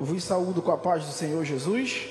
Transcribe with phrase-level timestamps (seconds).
[0.00, 2.06] Vos saúdo com a paz do Senhor Jesus.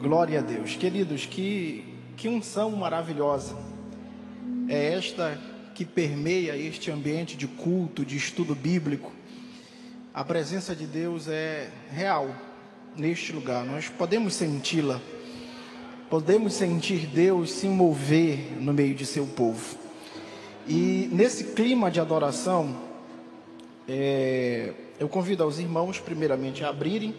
[0.00, 0.74] Glória a Deus.
[0.74, 1.84] Queridos, que,
[2.16, 3.56] que unção maravilhosa
[4.68, 5.38] é esta
[5.76, 9.12] que permeia este ambiente de culto, de estudo bíblico.
[10.12, 12.34] A presença de Deus é real
[12.96, 13.64] neste lugar.
[13.64, 15.00] Nós podemos senti-la.
[16.10, 19.78] Podemos sentir Deus se mover no meio de seu povo.
[20.66, 22.76] E nesse clima de adoração,
[23.88, 27.14] é, eu convido aos irmãos, primeiramente, a abrirem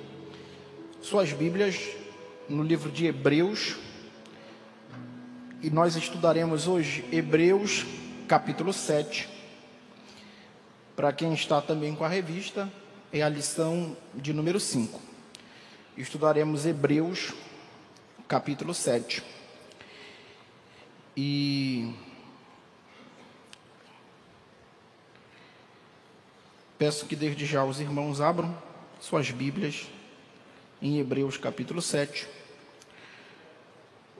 [1.01, 1.89] suas Bíblias
[2.47, 3.75] no livro de Hebreus.
[5.61, 7.85] E nós estudaremos hoje Hebreus,
[8.27, 9.29] capítulo 7.
[10.95, 12.71] Para quem está também com a revista,
[13.11, 14.99] é a lição de número 5.
[15.97, 17.33] Estudaremos Hebreus,
[18.27, 19.23] capítulo 7.
[21.15, 21.93] E
[26.83, 28.53] Peço que desde já os irmãos abram
[28.99, 29.87] suas Bíblias
[30.81, 32.27] em Hebreus capítulo 7.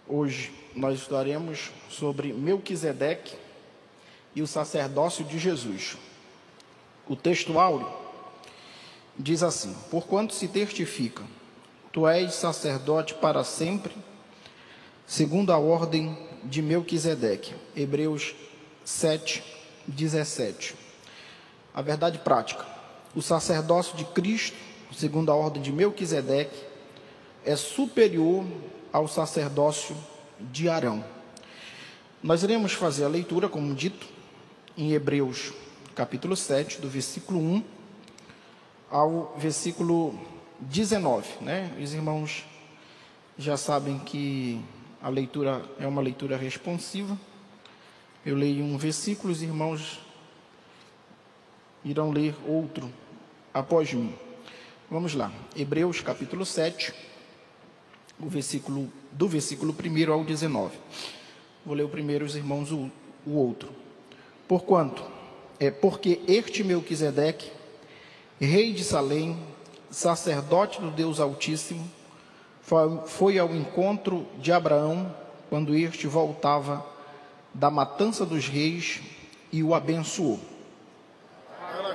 [0.08, 3.36] Hoje nós estudaremos sobre Melquisedeque
[4.33, 5.97] e o sacerdócio de Jesus.
[7.05, 7.92] O texto áureo
[9.20, 11.25] diz assim: Porquanto se testifica,
[11.92, 13.94] tu és sacerdote para sempre,
[15.05, 17.53] segundo a ordem de Melquisedeque.
[17.75, 18.33] Hebreus
[18.86, 19.44] 7,
[19.86, 20.83] 17
[21.74, 22.66] a verdade prática.
[23.16, 24.58] O sacerdócio de Cristo,
[24.92, 26.60] segundo a ordem de Melquisedeque,
[27.46, 28.46] é superior
[28.92, 29.96] ao sacerdócio
[30.40, 31.04] de Arão.
[32.22, 34.08] Nós iremos fazer a leitura, como dito,
[34.78, 35.54] em Hebreus,
[35.96, 37.64] capítulo 7, do versículo 1
[38.90, 40.20] ao versículo
[40.60, 41.76] 19, né?
[41.82, 42.46] Os irmãos
[43.38, 44.64] já sabem que
[45.02, 47.18] a leitura é uma leitura responsiva.
[48.26, 50.00] Eu leio um versículo, os irmãos
[51.84, 52.89] irão ler outro
[53.53, 54.14] após mim.
[54.89, 55.31] Vamos lá.
[55.56, 56.94] Hebreus capítulo 7,
[58.20, 60.78] o versículo do versículo 1 ao 19.
[61.66, 62.92] Vou ler o primeiro, os irmãos o,
[63.26, 63.70] o outro.
[64.48, 65.04] Porquanto
[65.60, 67.52] é porque este Melquisedeque,
[68.39, 69.38] rei de Salém,
[69.89, 71.89] sacerdote do Deus Altíssimo,
[73.05, 75.14] foi ao encontro de Abraão
[75.50, 76.86] quando este voltava
[77.54, 79.02] da matança dos reis
[79.52, 80.52] e o abençoou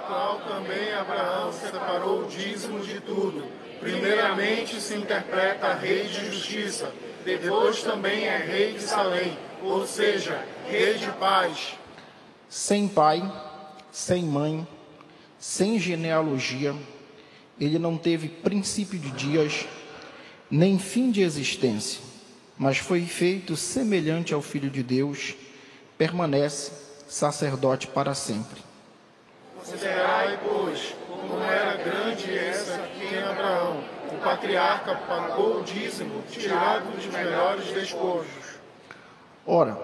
[0.08, 3.44] qual também Abraão separou o dízimo de tudo.
[3.78, 6.92] Primeiramente se interpreta rei de justiça,
[7.24, 11.74] depois também é rei de Salém, ou seja, rei de paz.
[12.48, 13.22] Sem pai,
[13.92, 14.66] sem mãe,
[15.38, 16.74] sem genealogia,
[17.60, 19.66] ele não teve princípio de dias,
[20.50, 22.00] nem fim de existência,
[22.56, 25.34] mas foi feito semelhante ao Filho de Deus,
[25.96, 26.72] permanece
[27.08, 28.67] sacerdote para sempre.
[29.70, 33.84] Considerai, pois, como era grande essa aqui em Abraão.
[34.10, 38.56] O patriarca pagou o dízimo, tirado dos melhores despojos.
[39.46, 39.78] Ora,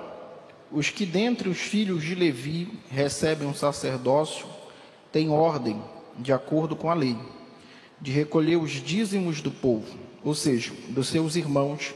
[0.72, 4.46] os que dentre os filhos de Levi recebem um sacerdócio
[5.12, 5.82] têm ordem,
[6.18, 7.18] de acordo com a lei,
[8.00, 11.94] de recolher os dízimos do povo, ou seja, dos seus irmãos,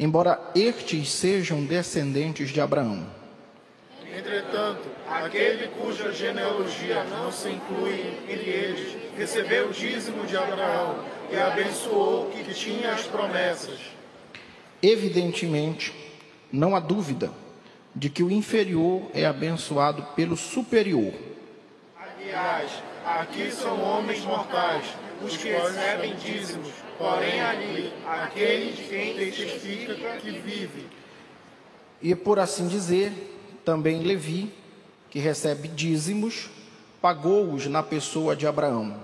[0.00, 3.19] embora estes sejam descendentes de Abraão.
[4.16, 11.36] Entretanto, aquele cuja genealogia não se inclui entre eles, recebeu o dízimo de Abraão e
[11.36, 13.78] abençoou o que tinha as promessas.
[14.82, 15.94] Evidentemente,
[16.52, 17.30] não há dúvida
[17.94, 21.12] de que o inferior é abençoado pelo superior.
[21.96, 22.70] Aliás,
[23.04, 24.86] aqui são homens mortais,
[25.22, 30.86] os que recebem dízimos, porém ali, aquele de quem testifica que vive.
[32.02, 33.12] E por assim dizer,
[33.64, 34.52] também Levi,
[35.10, 36.48] que recebe dízimos,
[37.00, 38.96] pagou-os na pessoa de Abraão.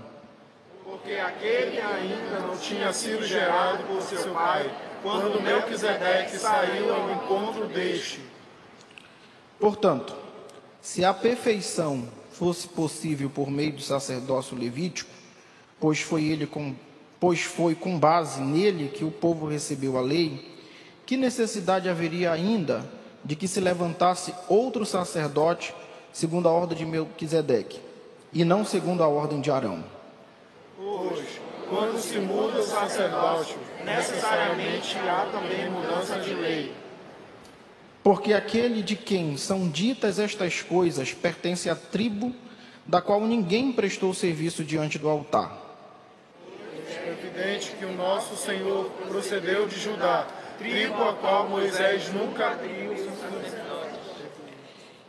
[0.84, 4.70] Porque aquele ainda não tinha sido gerado por seu pai,
[5.02, 8.20] quando Melquisedeque saiu ao encontro deste.
[9.58, 10.14] Portanto,
[10.80, 15.10] se a perfeição fosse possível por meio do sacerdócio levítico,
[15.80, 16.74] pois foi ele com,
[17.18, 20.56] pois foi com base nele que o povo recebeu a lei,
[21.04, 22.84] que necessidade haveria ainda
[23.26, 25.74] de que se levantasse outro sacerdote
[26.12, 27.78] segundo a ordem de Melquisedeque,
[28.32, 29.84] e não segundo a ordem de Arão.
[30.78, 31.26] Pois,
[31.68, 36.72] quando se muda o sacerdócio, necessariamente há também mudança de lei.
[38.02, 42.32] Porque aquele de quem são ditas estas coisas pertence à tribo
[42.86, 45.66] da qual ninguém prestou serviço diante do altar.
[47.04, 50.26] É evidente que o nosso Senhor procedeu de Judá,
[50.56, 52.96] tribo a qual Moisés nunca abriu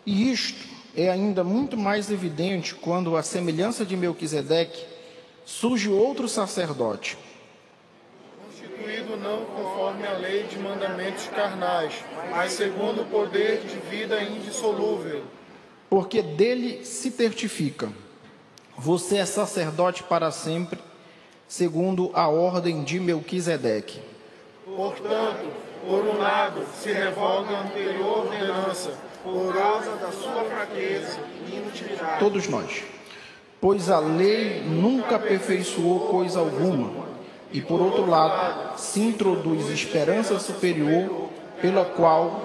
[0.05, 4.85] e isto é ainda muito mais evidente quando, a semelhança de Melquisedeque,
[5.45, 7.17] surge outro sacerdote,
[8.43, 11.93] constituído não conforme a lei de mandamentos carnais,
[12.31, 15.23] mas segundo o poder de vida indissolúvel.
[15.89, 17.89] porque dele se certifica.
[18.77, 20.79] Você é sacerdote para sempre,
[21.47, 23.99] segundo a ordem de Melquisedeque.
[24.65, 25.47] Portanto,
[25.87, 28.91] por um lado, se revoga a anterior ordenança,
[29.23, 31.17] por causa da sua fraqueza
[31.47, 32.19] e inutilidade.
[32.19, 32.83] Todos nós.
[33.61, 37.07] Pois a lei nunca aperfeiçoou coisa alguma,
[37.53, 41.29] e por outro lado, se introduz esperança superior,
[41.61, 42.43] pela qual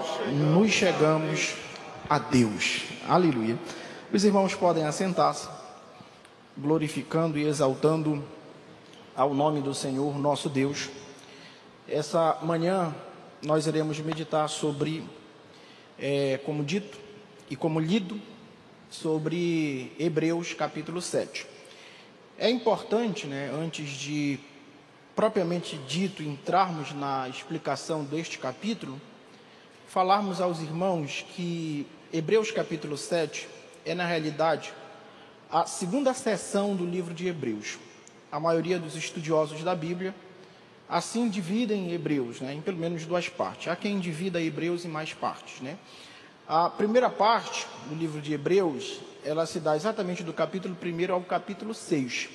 [0.55, 1.55] nos chegamos
[2.09, 2.85] a Deus.
[3.09, 3.59] Aleluia.
[4.13, 5.49] Os irmãos podem assentar-se,
[6.57, 8.23] glorificando e exaltando
[9.17, 10.89] ao nome do Senhor, nosso Deus.
[11.89, 12.95] Essa manhã
[13.43, 15.05] nós iremos meditar sobre,
[15.99, 16.97] é, como dito
[17.51, 18.21] e como lido,
[18.89, 21.47] sobre Hebreus capítulo 7.
[22.39, 24.39] É importante, né, antes de
[25.17, 29.01] propriamente dito entrarmos na explicação deste capítulo,
[29.89, 33.49] falarmos aos irmãos que Hebreus capítulo 7
[33.85, 34.73] é, na realidade,
[35.51, 37.79] a segunda seção do livro de Hebreus.
[38.31, 40.15] A maioria dos estudiosos da Bíblia
[40.93, 43.69] assim dividem Hebreus, né, em pelo menos duas partes.
[43.69, 45.79] Há quem divida Hebreus em mais partes, né?
[46.47, 51.23] A primeira parte do livro de Hebreus, ela se dá exatamente do capítulo 1 ao
[51.23, 52.29] capítulo 6.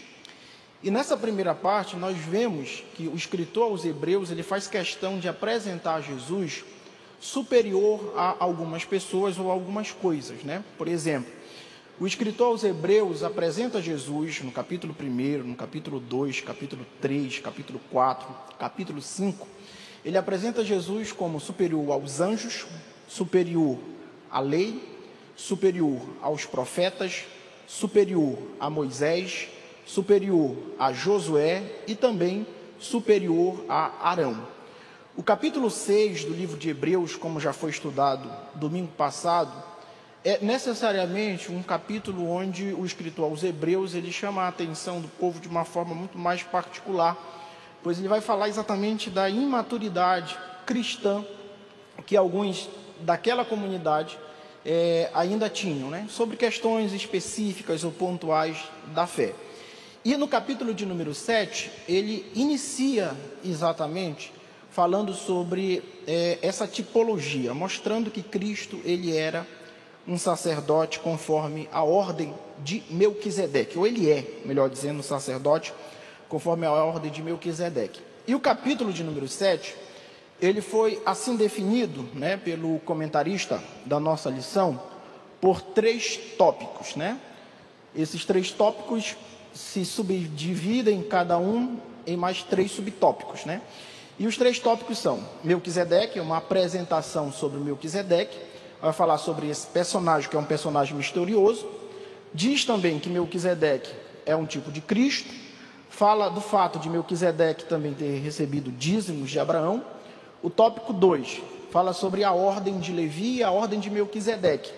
[0.82, 5.28] E nessa primeira parte, nós vemos que o escritor aos Hebreus, ele faz questão de
[5.28, 6.64] apresentar Jesus
[7.20, 10.64] superior a algumas pessoas ou algumas coisas, né?
[10.80, 11.32] Por exemplo,
[12.00, 17.82] o escritor aos Hebreus apresenta Jesus no capítulo 1, no capítulo 2, capítulo 3, capítulo
[17.92, 18.28] 4,
[18.60, 19.48] capítulo 5.
[20.06, 22.68] Ele apresenta Jesus como superior aos anjos,
[23.08, 23.80] superior
[24.30, 24.80] à lei,
[25.36, 27.26] superior aos profetas,
[27.66, 29.50] superior a Moisés,
[29.84, 32.46] superior a Josué e também
[32.78, 34.48] superior a Arão.
[35.16, 39.67] O capítulo 6 do livro de Hebreus, como já foi estudado domingo passado,
[40.28, 45.40] é necessariamente um capítulo onde o escritor aos Hebreus ele chama a atenção do povo
[45.40, 47.18] de uma forma muito mais particular,
[47.82, 51.24] pois ele vai falar exatamente da imaturidade cristã
[52.06, 52.70] que alguns
[53.00, 54.20] daquela comunidade
[54.66, 56.08] é, ainda tinham, né?
[56.10, 58.58] sobre questões específicas ou pontuais
[58.94, 59.34] da fé.
[60.04, 63.16] E no capítulo de número 7, ele inicia
[63.46, 64.34] exatamente
[64.72, 69.48] falando sobre é, essa tipologia, mostrando que Cristo ele era
[70.08, 72.34] um sacerdote conforme a ordem
[72.64, 75.74] de Melquisedeque, ou ele é, melhor dizendo, um sacerdote
[76.30, 78.02] conforme a ordem de Melquisedeque.
[78.26, 79.76] E o capítulo de número 7,
[80.42, 84.80] ele foi assim definido, né, pelo comentarista da nossa lição,
[85.42, 87.20] por três tópicos, né?
[87.96, 89.16] Esses três tópicos
[89.54, 93.62] se subdividem cada um em mais três subtópicos, né?
[94.20, 98.38] E os três tópicos são Melquisedeque, uma apresentação sobre Melquisedeque,
[98.82, 101.68] vai falar sobre esse personagem que é um personagem misterioso.
[102.34, 103.92] Diz também que Melquisedeque
[104.26, 105.34] é um tipo de Cristo.
[105.90, 109.84] Fala do fato de Melquisedeque também ter recebido dízimos de Abraão.
[110.44, 111.42] O tópico 2
[111.72, 114.72] fala sobre a ordem de Levi e a ordem de Melquisedeque.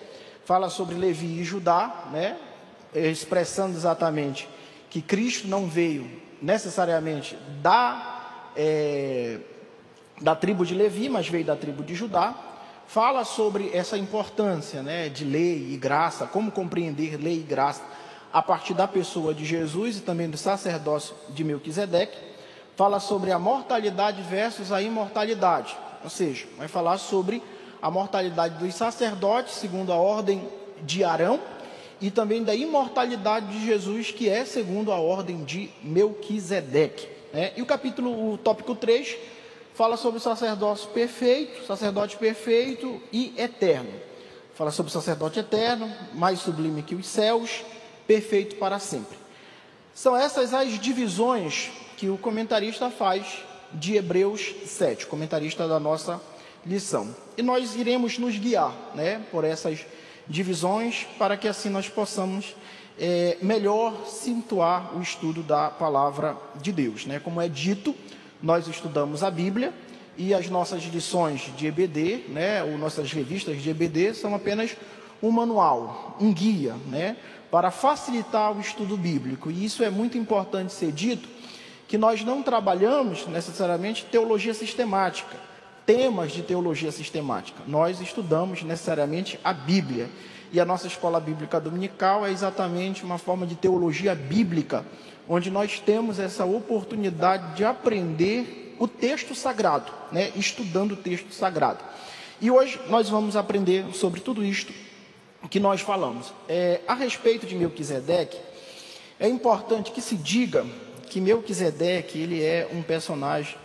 [0.46, 2.38] Fala sobre Levi e Judá, né?
[2.94, 4.50] expressando exatamente
[4.90, 6.10] que Cristo não veio
[6.42, 9.40] necessariamente da, é,
[10.22, 12.36] da tribo de Levi, mas veio da tribo de Judá.
[12.90, 17.84] Fala sobre essa importância né, de lei e graça, como compreender lei e graça
[18.34, 22.18] a partir da pessoa de Jesus e também do sacerdócio de Melquisedeque.
[22.76, 27.44] Fala sobre a mortalidade versus a imortalidade, ou seja, vai falar sobre
[27.80, 30.50] a mortalidade dos sacerdotes, segundo a ordem
[30.82, 31.40] de Arão,
[32.02, 37.08] e também da imortalidade de Jesus, que é segundo a ordem de Melquisedeque.
[37.32, 37.52] Né?
[37.56, 39.16] E o capítulo, o tópico 3,
[39.80, 43.94] fala sobre o sacerdócio perfeito, sacerdote perfeito e eterno.
[44.54, 47.64] Fala sobre o sacerdote eterno, mais sublime que os céus,
[48.06, 49.18] perfeito para sempre.
[49.96, 56.20] São essas as divisões que o comentarista faz de Hebreus 7, comentarista da nossa
[56.66, 57.16] lição.
[57.38, 59.86] E nós iremos nos guiar né, por essas
[60.28, 62.54] divisões para que assim nós possamos
[63.00, 67.06] é, melhor situar o estudo da palavra de Deus.
[67.06, 67.18] Né?
[67.18, 67.96] Como é dito,
[68.42, 69.74] nós estudamos a Bíblia
[70.18, 74.76] e as nossas lições de EBD, né, ou nossas revistas de EBD, são apenas
[75.22, 77.18] um manual, um guia, né,
[77.50, 79.50] para facilitar o estudo bíblico.
[79.50, 81.28] E isso é muito importante ser dito,
[81.88, 85.50] que nós não trabalhamos necessariamente teologia sistemática
[85.90, 87.64] temas de teologia sistemática.
[87.66, 90.08] Nós estudamos necessariamente a Bíblia.
[90.54, 94.86] E a nossa escola bíblica dominical é exatamente uma forma de teologia bíblica,
[95.30, 100.32] onde nós temos essa oportunidade de aprender o texto sagrado, né?
[100.36, 101.84] estudando o texto sagrado.
[102.42, 104.74] E hoje nós vamos aprender sobre tudo isto
[105.52, 106.34] que nós falamos.
[106.48, 108.40] É, a respeito de Melquisedeque,
[109.20, 110.66] é importante que se diga
[111.10, 113.56] que Melquisedeque ele é um personagem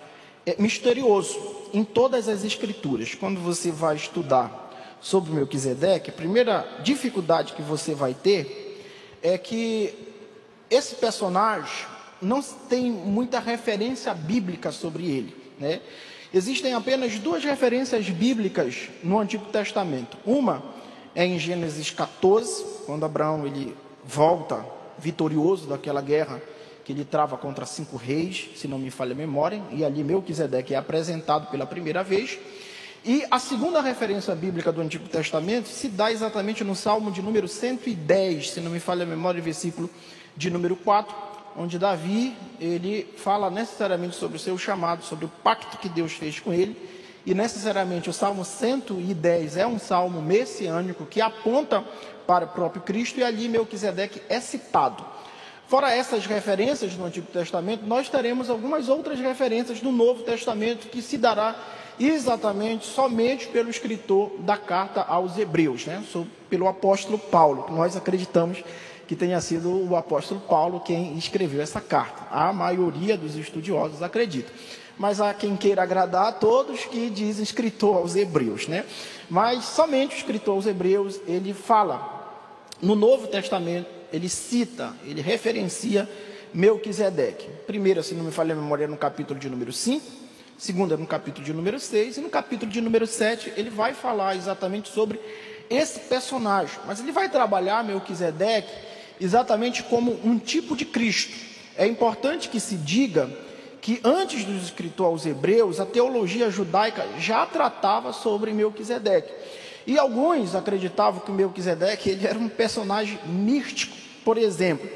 [0.45, 1.39] é, misterioso
[1.73, 3.15] em todas as escrituras.
[3.15, 8.83] Quando você vai estudar sobre Melquisedeque, a primeira dificuldade que você vai ter
[9.23, 10.14] é que
[10.75, 11.87] esse personagem
[12.21, 15.81] não tem muita referência bíblica sobre ele, né?
[16.33, 20.17] Existem apenas duas referências bíblicas no Antigo Testamento.
[20.27, 20.65] Uma
[21.15, 24.67] é em Gênesis 14, quando Abraão ele volta
[24.99, 26.43] vitorioso daquela guerra
[26.85, 30.75] que ele trava contra cinco reis, se não me falha a memória, e ali Melquisedeque
[30.75, 32.37] é apresentado pela primeira vez.
[33.05, 37.47] E a segunda referência bíblica do Antigo Testamento se dá exatamente no Salmo de número
[37.47, 39.89] 110, se não me falha a memória, versículo
[40.37, 41.15] de número 4,
[41.57, 46.41] onde Davi, ele fala necessariamente sobre o seu chamado, sobre o pacto que Deus fez
[46.41, 46.77] com ele,
[47.25, 51.83] e necessariamente o Salmo 110 é um salmo messiânico que aponta
[52.27, 55.05] para o próprio Cristo, e ali Melquisedeque é citado.
[55.67, 61.01] Fora essas referências do Antigo Testamento, nós teremos algumas outras referências do Novo Testamento que
[61.01, 61.57] se dará
[61.99, 66.03] exatamente somente pelo escritor da carta aos Hebreus, né?
[66.51, 68.63] pelo apóstolo Paulo, que nós acreditamos
[69.07, 72.27] que tenha sido o apóstolo Paulo quem escreveu essa carta.
[72.31, 74.51] A maioria dos estudiosos acredita.
[74.97, 78.85] Mas há quem queira agradar a todos que diz escritor aos Hebreus, né?
[79.29, 82.13] Mas somente o escritor aos Hebreus, ele fala
[82.81, 86.09] no Novo Testamento, ele cita, ele referencia
[86.53, 87.49] Melquisedeque.
[87.67, 90.05] Primeiro, se não me falha a memória, no capítulo de número 5,
[90.57, 94.37] segunda no capítulo de número 6 e no capítulo de número 7, ele vai falar
[94.37, 95.21] exatamente sobre
[95.69, 101.35] esse personagem, mas ele vai trabalhar Melquisedeque exatamente como um tipo de Cristo.
[101.77, 103.31] É importante que se diga
[103.81, 109.33] que antes do escritor aos Hebreus, a teologia judaica já tratava sobre Melquisedeque.
[109.87, 113.95] E alguns acreditavam que Melquisedeque ele era um personagem místico.
[114.25, 114.89] Por exemplo,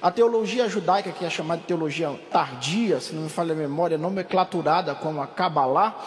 [0.00, 3.98] a teologia judaica, que é chamada de teologia tardia, se não me falha a memória,
[3.98, 5.98] nomenclaturada como a Kabbalah,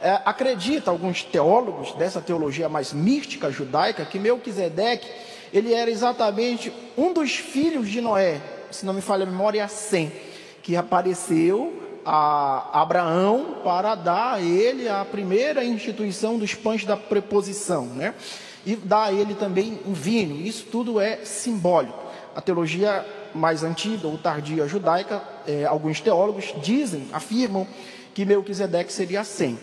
[0.00, 5.08] é, acredita alguns teólogos dessa teologia mais mística judaica que Melquisedeque
[5.52, 8.40] ele era exatamente um dos filhos de Noé,
[8.70, 10.12] se não me falha a memória, Sem,
[10.62, 11.72] que apareceu
[12.04, 18.14] a Abraão para dar a ele a primeira instituição dos pães da preposição, né?
[18.64, 20.36] E dar a ele também o vinho.
[20.36, 21.98] Isso tudo é simbólico.
[22.34, 23.04] A teologia
[23.34, 27.66] mais antiga ou tardia judaica, é, alguns teólogos dizem, afirmam
[28.14, 29.58] que Melquisedeque seria Sem.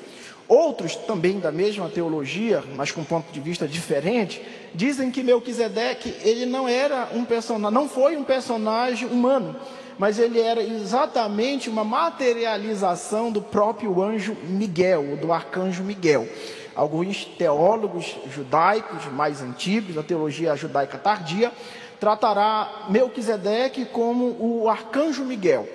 [0.47, 4.41] Outros, também da mesma teologia, mas com um ponto de vista diferente,
[4.73, 9.57] dizem que Melquisedeque ele não era um personagem, não foi um personagem humano,
[9.99, 16.25] mas ele era exatamente uma materialização do próprio anjo Miguel, do arcanjo Miguel.
[16.73, 21.51] Alguns teólogos judaicos mais antigos, da teologia judaica tardia,
[21.99, 25.67] tratará Melquisedeque como o arcanjo Miguel.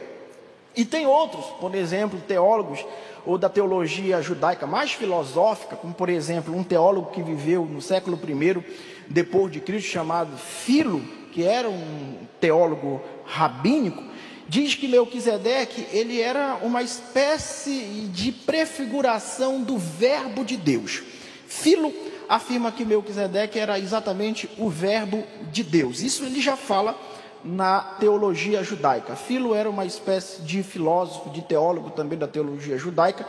[0.74, 2.82] E tem outros, por exemplo, teólogos
[3.24, 8.18] ou da teologia judaica mais filosófica, como por exemplo um teólogo que viveu no século
[8.22, 8.64] I
[9.08, 11.00] depois de Cristo chamado Filo,
[11.32, 14.02] que era um teólogo rabínico,
[14.48, 21.02] diz que Melquisedeque ele era uma espécie de prefiguração do verbo de Deus.
[21.46, 21.92] Filo
[22.28, 26.00] afirma que Melquisedeque era exatamente o verbo de Deus.
[26.00, 26.98] Isso ele já fala
[27.44, 29.16] na teologia judaica.
[29.16, 33.26] Filo era uma espécie de filósofo, de teólogo também da teologia judaica,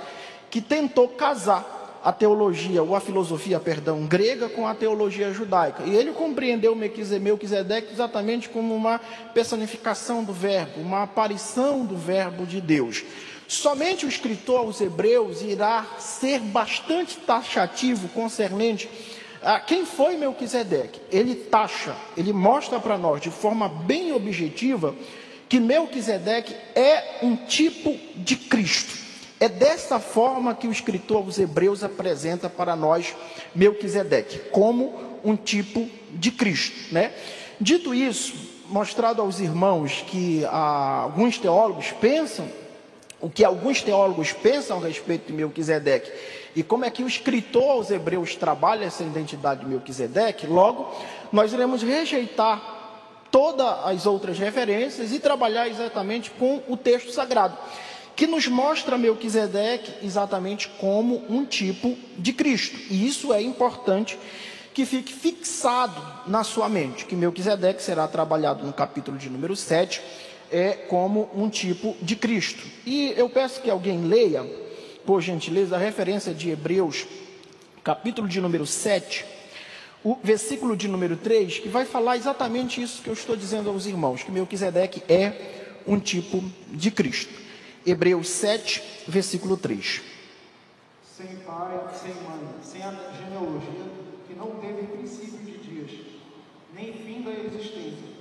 [0.50, 5.84] que tentou casar a teologia, ou a filosofia, perdão, grega com a teologia judaica.
[5.84, 9.00] E ele compreendeu Melquisedeque exatamente como uma
[9.34, 13.06] personificação do verbo, uma aparição do verbo de Deus.
[13.48, 18.90] Somente o escritor aos Hebreus irá ser bastante taxativo concernente
[19.44, 21.02] ah, quem foi Melquisedeque?
[21.12, 24.96] Ele taxa, ele mostra para nós de forma bem objetiva
[25.50, 28.98] que Melquisedeque é um tipo de Cristo.
[29.40, 33.14] É dessa forma que o escritor aos Hebreus apresenta para nós
[33.54, 36.94] Melquisedeque, como um tipo de Cristo.
[36.94, 37.12] Né?
[37.60, 38.34] Dito isso,
[38.70, 42.48] mostrado aos irmãos que ah, alguns teólogos pensam,
[43.20, 46.12] o que alguns teólogos pensam a respeito de Melquisedeque,
[46.56, 50.94] e como é que o escritor aos Hebreus trabalha essa identidade de Melquisedeque, logo
[51.32, 52.82] nós iremos rejeitar
[53.32, 57.58] todas as outras referências e trabalhar exatamente com o texto sagrado,
[58.16, 62.78] que nos mostra Melquisedeque exatamente como um tipo de Cristo.
[62.92, 64.20] E isso é importante
[64.74, 70.02] que fique fixado na sua mente, que Melquisedeque será trabalhado no capítulo de número 7,
[70.52, 72.64] é como um tipo de Cristo.
[72.86, 74.46] E eu peço que alguém leia,
[75.06, 77.06] por gentileza, a referência de Hebreus,
[77.84, 79.26] capítulo de número 7,
[80.04, 83.86] o versículo de número 3, que vai falar exatamente isso que eu estou dizendo aos
[83.86, 87.34] irmãos, que Melquisedeque é um tipo de Cristo.
[87.86, 90.02] Hebreus 7, versículo 3.
[91.04, 93.92] Sem pai, sem mãe, sem a genealogia,
[94.28, 95.92] que não teve princípio de dias,
[96.74, 98.14] nem fim da existência.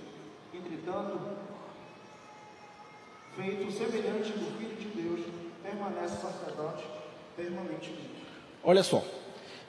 [0.53, 1.19] Entretanto,
[3.37, 6.85] feito semelhante do Filho de Deus, permanece sacerdote
[7.37, 8.11] permanentemente.
[8.63, 9.03] Olha só,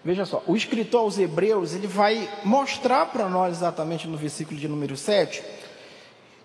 [0.03, 4.67] veja só, o escritor aos Hebreus, ele vai mostrar para nós exatamente no versículo de
[4.67, 5.43] número 7,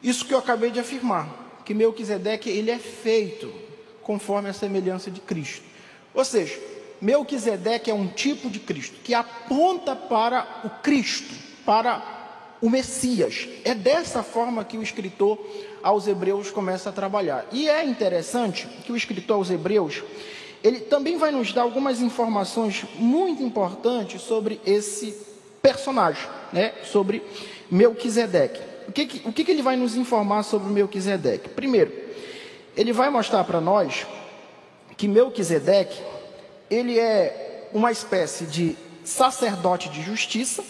[0.02, 3.52] isso que eu acabei de afirmar que Melquisedeque ele é feito
[4.02, 5.64] conforme a semelhança de Cristo.
[6.14, 6.58] Ou seja,
[7.00, 11.34] Melquisedeque é um tipo de Cristo que aponta para o Cristo,
[11.66, 13.48] para o Messias.
[13.64, 15.38] É dessa forma que o escritor
[15.82, 17.46] aos Hebreus começa a trabalhar.
[17.52, 20.02] E é interessante que o escritor aos Hebreus
[20.62, 25.16] ele também vai nos dar algumas informações muito importantes sobre esse
[25.62, 26.72] personagem, né?
[26.84, 27.22] Sobre
[27.70, 31.50] Melquisedeque o que, que, o que, que ele vai nos informar sobre Melquisedeque?
[31.50, 31.92] Primeiro,
[32.74, 34.06] ele vai mostrar para nós
[34.96, 36.02] que Melquisedeque,
[36.70, 40.64] ele é uma espécie de sacerdote de justiça,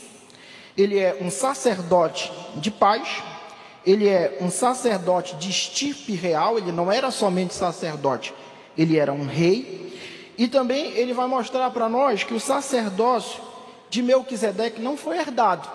[0.77, 3.23] ele é um sacerdote de paz,
[3.89, 8.35] ele é um sacerdote de estirpe real, ele não era somente sacerdote,
[8.77, 9.97] ele era um rei,
[10.37, 13.41] e também ele vai mostrar para nós que o sacerdócio
[13.89, 15.67] de Melquisedeque não foi herdado,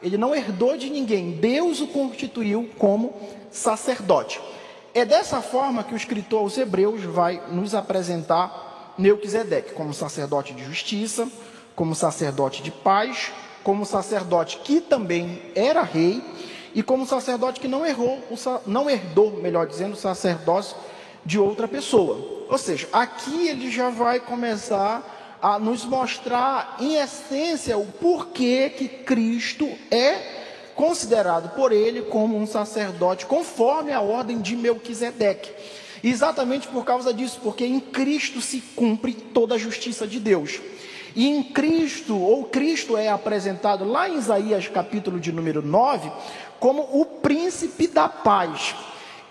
[0.00, 3.12] ele não herdou de ninguém, Deus o constituiu como
[3.50, 4.40] sacerdote.
[4.94, 10.64] É dessa forma que o escritor aos Hebreus vai nos apresentar Melquisedeque como sacerdote de
[10.64, 11.28] justiça,
[11.74, 13.32] como sacerdote de paz,
[13.64, 16.22] como sacerdote que também era rei
[16.76, 18.22] e como sacerdote que não errou,
[18.66, 20.76] não herdou, melhor dizendo, o sacerdócio
[21.24, 22.44] de outra pessoa.
[22.50, 28.88] Ou seja, aqui ele já vai começar a nos mostrar em essência o porquê que
[28.88, 35.50] Cristo é considerado por ele como um sacerdote conforme a ordem de Melquisedeque.
[36.04, 40.60] Exatamente por causa disso, porque em Cristo se cumpre toda a justiça de Deus.
[41.16, 46.12] E em Cristo, ou Cristo é apresentado lá em Isaías capítulo de número 9,
[46.60, 48.74] como o príncipe da paz.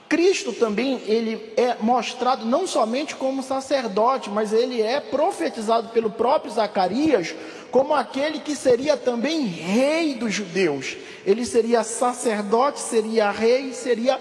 [0.07, 6.51] Cristo também ele é mostrado não somente como sacerdote, mas ele é profetizado pelo próprio
[6.51, 7.33] Zacarias
[7.71, 10.95] como aquele que seria também rei dos judeus.
[11.25, 14.19] Ele seria sacerdote, seria rei, seria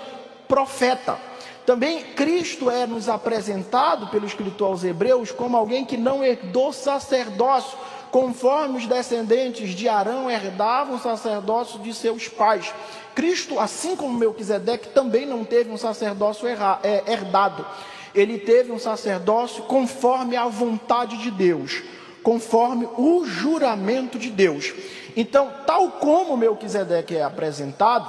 [0.48, 1.18] profeta.
[1.66, 7.78] Também Cristo é nos apresentado pelo escritor aos Hebreus como alguém que não herdou sacerdócio,
[8.14, 12.72] conforme os descendentes de Arão herdavam o sacerdócio de seus pais.
[13.12, 17.66] Cristo, assim como Melquisedeque, também não teve um sacerdócio é, herdado.
[18.14, 21.82] Ele teve um sacerdócio conforme a vontade de Deus,
[22.22, 24.72] conforme o juramento de Deus.
[25.16, 28.08] Então, tal como Melquisedeque é apresentado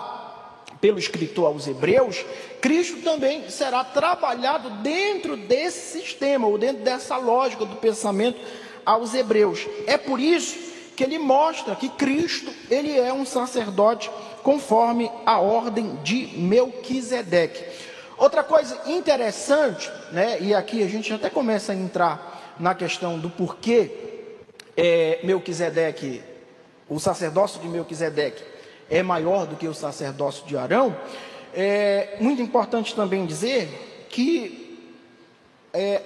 [0.80, 2.24] pelo escritor aos Hebreus,
[2.62, 8.40] Cristo também será trabalhado dentro desse sistema, ou dentro dessa lógica do pensamento
[8.86, 9.68] aos hebreus.
[9.88, 10.58] É por isso
[10.96, 14.10] que ele mostra que Cristo, ele é um sacerdote
[14.44, 17.64] conforme a ordem de Melquisedeque.
[18.18, 23.30] Outra coisa interessante, né, e aqui a gente até começa a entrar na questão do
[23.30, 23.92] porquê
[24.78, 26.22] é, Melquisedeque,
[26.88, 28.44] o sacerdócio de Melquisedeque
[28.90, 30.96] é maior do que o sacerdócio de Arão,
[31.54, 34.80] é muito importante também dizer que
[35.74, 36.02] é,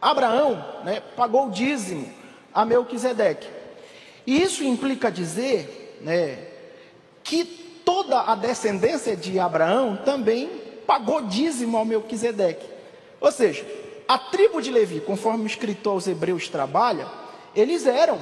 [0.00, 2.10] Abraão né, pagou o dízimo
[2.54, 3.48] a Melquisedeque.
[4.26, 6.38] E isso implica dizer né,
[7.22, 7.44] que
[7.84, 10.48] toda a descendência de Abraão também
[10.86, 12.66] pagou dízimo ao Melquisedeque.
[13.20, 13.64] Ou seja,
[14.08, 17.06] a tribo de Levi, conforme o escritor aos Hebreus trabalha,
[17.54, 18.18] eles eram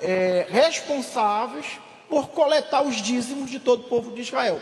[0.00, 4.60] é, responsáveis por coletar os dízimos de todo o povo de Israel.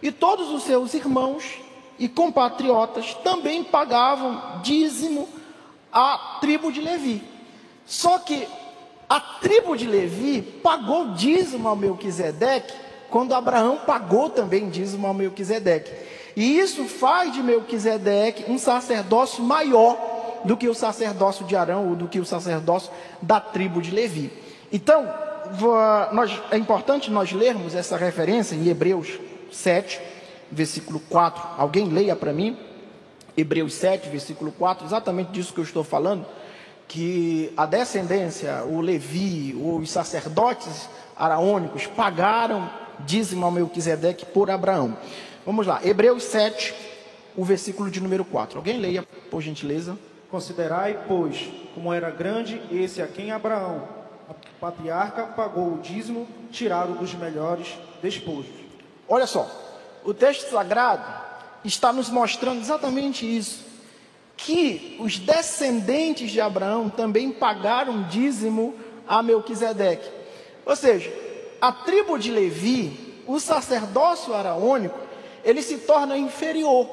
[0.00, 1.58] E todos os seus irmãos
[1.98, 5.28] e compatriotas também pagavam dízimo
[5.96, 7.22] à tribo de Levi.
[7.86, 8.46] Só que
[9.08, 12.74] a tribo de Levi pagou dízimo ao Melquisedeque
[13.08, 15.90] quando Abraão pagou também dízimo ao Melquisedeque.
[16.36, 19.96] E isso faz de Melquisedeque um sacerdócio maior
[20.44, 24.30] do que o sacerdócio de Arão ou do que o sacerdócio da tribo de Levi.
[24.70, 25.08] Então,
[26.12, 29.18] nós, é importante nós lermos essa referência em Hebreus
[29.50, 29.98] 7,
[30.52, 31.42] versículo 4.
[31.56, 32.65] Alguém leia para mim?
[33.36, 36.26] Hebreus 7, versículo 4, exatamente disso que eu estou falando,
[36.88, 42.70] que a descendência, o Levi, os sacerdotes araônicos pagaram
[43.00, 44.96] dízimo ao Melquisedeque por Abraão.
[45.44, 46.74] Vamos lá, Hebreus 7,
[47.36, 48.58] o versículo de número 4.
[48.58, 49.98] Alguém leia, por gentileza?
[50.30, 53.86] Considerai, pois, como era grande esse a quem Abraão,
[54.28, 58.50] a patriarca, pagou o dízimo tirado dos melhores despojos.
[59.08, 59.48] Olha só,
[60.04, 61.25] o texto sagrado
[61.64, 63.64] está nos mostrando exatamente isso.
[64.36, 68.74] Que os descendentes de Abraão também pagaram dízimo
[69.08, 70.08] a Melquisedeque.
[70.64, 71.12] Ou seja,
[71.60, 74.98] a tribo de Levi, o sacerdócio araônico,
[75.44, 76.88] ele se torna inferior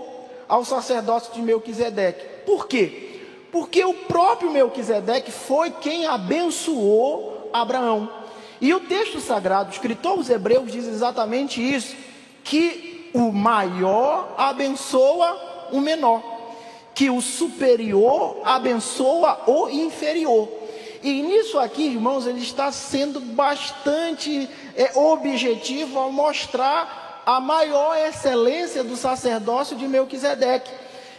[0.47, 2.45] ao sacerdócio de Melquisedeque.
[2.45, 3.19] Por quê?
[3.52, 8.10] Porque o próprio Melquisedeque foi quem abençoou Abraão.
[8.62, 11.95] E o texto sagrado, escrito aos Hebreus, diz exatamente isso:
[12.43, 16.21] que o maior abençoa o menor,
[16.93, 20.49] que o superior abençoa o inferior.
[21.02, 28.84] E nisso aqui, irmãos, ele está sendo bastante é, objetivo ao mostrar a maior excelência
[28.84, 30.71] do sacerdócio de Melquisedeque.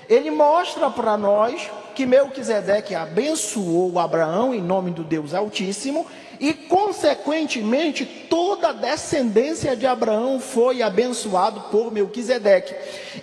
[0.09, 6.07] Ele mostra para nós que Melquisedeque abençoou Abraão em nome do Deus Altíssimo
[6.41, 12.75] e, consequentemente, toda a descendência de Abraão foi abençoado por Melquisedeque.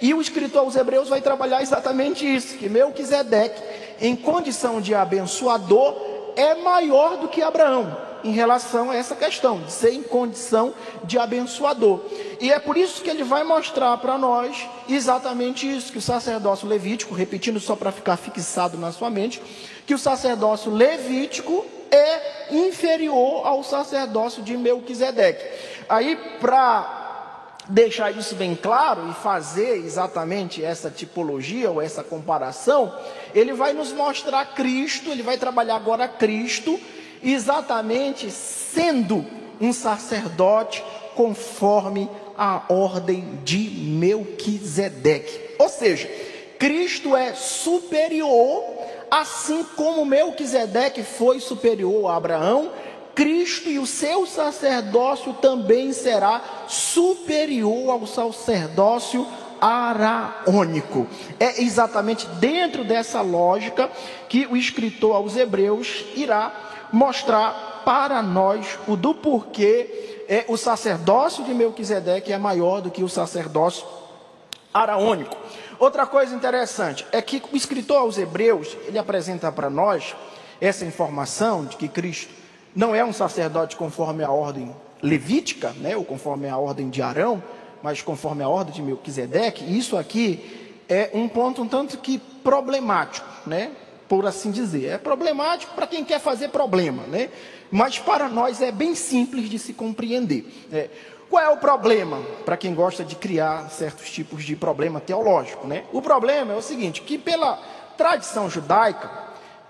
[0.02, 3.62] E o escritor aos Hebreus vai trabalhar exatamente isso, que Melquisedeque,
[4.00, 5.96] em condição de abençoador,
[6.36, 11.18] é maior do que Abraão em relação a essa questão de ser em condição de
[11.18, 12.02] abençoador.
[12.40, 16.68] E é por isso que ele vai mostrar para nós exatamente isso: que o sacerdócio
[16.68, 19.42] levítico, repetindo só para ficar fixado na sua mente,
[19.86, 25.46] que o sacerdócio levítico é inferior ao sacerdócio de Melquisedeque.
[25.90, 27.00] Aí, para
[27.68, 32.94] deixar isso bem claro e fazer exatamente essa tipologia ou essa comparação,
[33.34, 36.80] ele vai nos mostrar Cristo, ele vai trabalhar agora Cristo,
[37.24, 39.26] exatamente sendo
[39.60, 40.84] um sacerdote
[41.16, 45.56] conforme a ordem de Melquisedeque.
[45.60, 46.10] Ou seja,
[46.58, 48.64] Cristo é superior,
[49.12, 52.72] assim como Melquisedeque foi superior a Abraão,
[53.14, 59.28] Cristo e o seu sacerdócio também será superior ao sacerdócio
[59.60, 61.06] araônico.
[61.38, 63.92] É exatamente dentro dessa lógica
[64.30, 71.44] que o escritor aos Hebreus irá mostrar para nós o do porquê é, o sacerdócio
[71.44, 73.86] de Melquisedeque é maior do que o sacerdócio
[74.74, 75.36] araônico.
[75.82, 80.16] Outra coisa interessante é que o escritor aos Hebreus, ele apresenta para nós
[80.62, 82.32] essa informação de que Cristo
[82.76, 87.42] não é um sacerdote conforme a ordem levítica, né, ou conforme a ordem de Arão,
[87.82, 93.28] mas conforme a ordem de Melquisedeque, isso aqui é um ponto um tanto que problemático,
[93.48, 93.72] né,
[94.08, 94.86] por assim dizer.
[94.86, 97.32] É problemático para quem quer fazer problema, né,
[97.72, 100.46] mas para nós é bem simples de se compreender.
[100.70, 100.90] Né.
[101.32, 105.66] Qual é o problema para quem gosta de criar certos tipos de problema teológico?
[105.66, 105.86] Né?
[105.94, 107.58] O problema é o seguinte: que pela
[107.98, 109.10] tradição judaica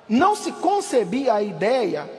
[0.10, 2.10] não se concebia a ideia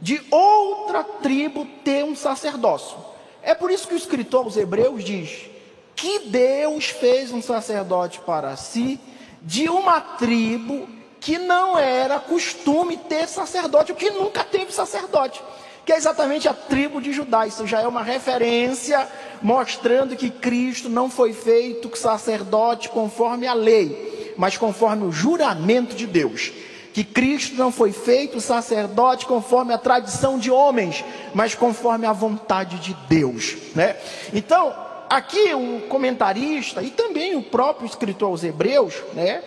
[0.00, 2.96] de outra tribo ter um sacerdócio.
[3.42, 5.50] É por isso que o escritor aos Hebreus diz
[5.96, 9.00] que Deus fez um sacerdote para si
[9.42, 15.42] de uma tribo que não era costume ter sacerdote, ou que nunca teve sacerdote,
[15.84, 17.46] que é exatamente a tribo de Judá.
[17.46, 19.06] Isso já é uma referência
[19.42, 26.06] mostrando que Cristo não foi feito sacerdote conforme a lei, mas conforme o juramento de
[26.06, 26.52] Deus
[26.94, 32.78] que Cristo não foi feito sacerdote conforme a tradição de homens, mas conforme a vontade
[32.78, 33.96] de Deus, né?
[34.32, 34.72] Então,
[35.10, 39.42] aqui o comentarista e também o próprio escritor aos Hebreus, né?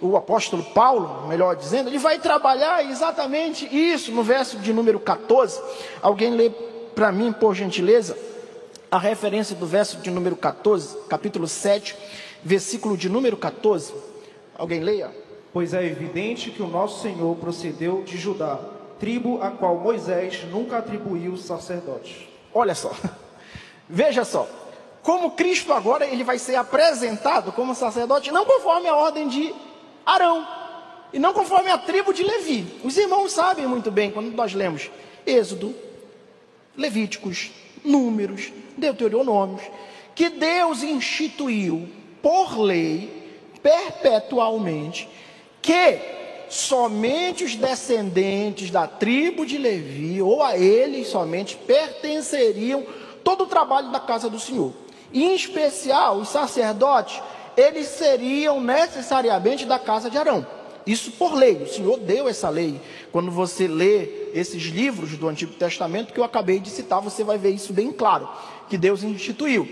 [0.00, 5.60] O apóstolo Paulo, melhor dizendo, ele vai trabalhar exatamente isso no verso de número 14.
[6.02, 6.50] Alguém lê
[6.94, 8.16] para mim, por gentileza,
[8.90, 11.96] a referência do verso de número 14, capítulo 7,
[12.42, 13.94] versículo de número 14.
[14.56, 15.26] Alguém leia?
[15.56, 18.60] pois é evidente que o nosso Senhor procedeu de Judá,
[19.00, 22.28] tribo a qual Moisés nunca atribuiu sacerdotes.
[22.52, 22.92] Olha só,
[23.88, 24.46] veja só,
[25.02, 29.54] como Cristo agora ele vai ser apresentado como sacerdote, não conforme a ordem de
[30.06, 30.46] Arão,
[31.12, 32.64] e não conforme a tribo de Levi.
[32.84, 34.88] Os irmãos sabem muito bem quando nós lemos
[35.26, 35.74] Êxodo,
[36.76, 37.50] Levíticos,
[37.84, 39.62] Números, Deuteronômios,
[40.14, 41.88] que Deus instituiu
[42.22, 45.08] por lei, perpetualmente,
[45.60, 45.98] que
[46.48, 52.86] somente os descendentes da tribo de Levi, ou a eles somente, pertenceriam
[53.24, 54.72] todo o trabalho da casa do Senhor.
[55.12, 57.20] E, em especial, os sacerdotes,
[57.56, 60.46] eles seriam necessariamente da casa de Arão.
[60.86, 62.80] Isso por lei, o Senhor deu essa lei.
[63.10, 67.38] Quando você lê esses livros do Antigo Testamento que eu acabei de citar, você vai
[67.38, 68.28] ver isso bem claro,
[68.68, 69.68] que Deus instituiu.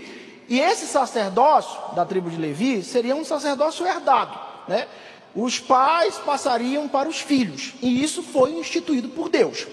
[0.49, 4.87] E esse sacerdócio da tribo de Levi seria um sacerdócio herdado, né?
[5.33, 9.67] Os pais passariam para os filhos, e isso foi instituído por Deus.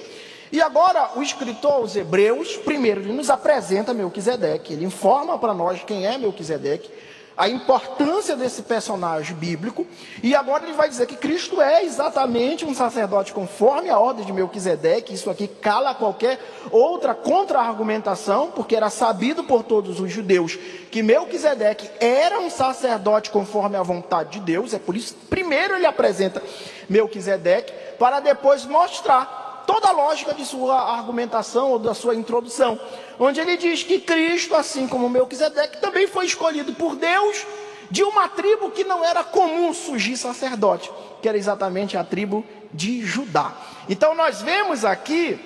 [0.51, 5.83] E agora o escritor aos Hebreus, primeiro ele nos apresenta Melquisedeque, ele informa para nós
[5.85, 6.91] quem é Melquisedeque,
[7.37, 9.87] a importância desse personagem bíblico,
[10.23, 14.33] e agora ele vai dizer que Cristo é exatamente um sacerdote conforme a ordem de
[14.33, 16.39] Melquisedeque, isso aqui cala qualquer
[16.71, 20.57] outra contra-argumentação, porque era sabido por todos os judeus
[20.91, 25.87] que Melquisedeque era um sacerdote conforme a vontade de Deus, é por isso primeiro ele
[25.87, 26.43] apresenta
[26.89, 32.79] Melquisedeque, para depois mostrar toda a lógica de sua argumentação ou da sua introdução,
[33.19, 37.45] onde ele diz que Cristo, assim como Melquisedeque, também foi escolhido por Deus
[37.91, 43.05] de uma tribo que não era comum surgir sacerdote, que era exatamente a tribo de
[43.05, 43.53] Judá.
[43.89, 45.39] Então nós vemos aqui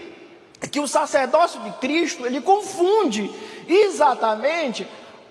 [0.71, 3.31] que o sacerdócio de Cristo, ele confunde
[3.69, 4.87] exatamente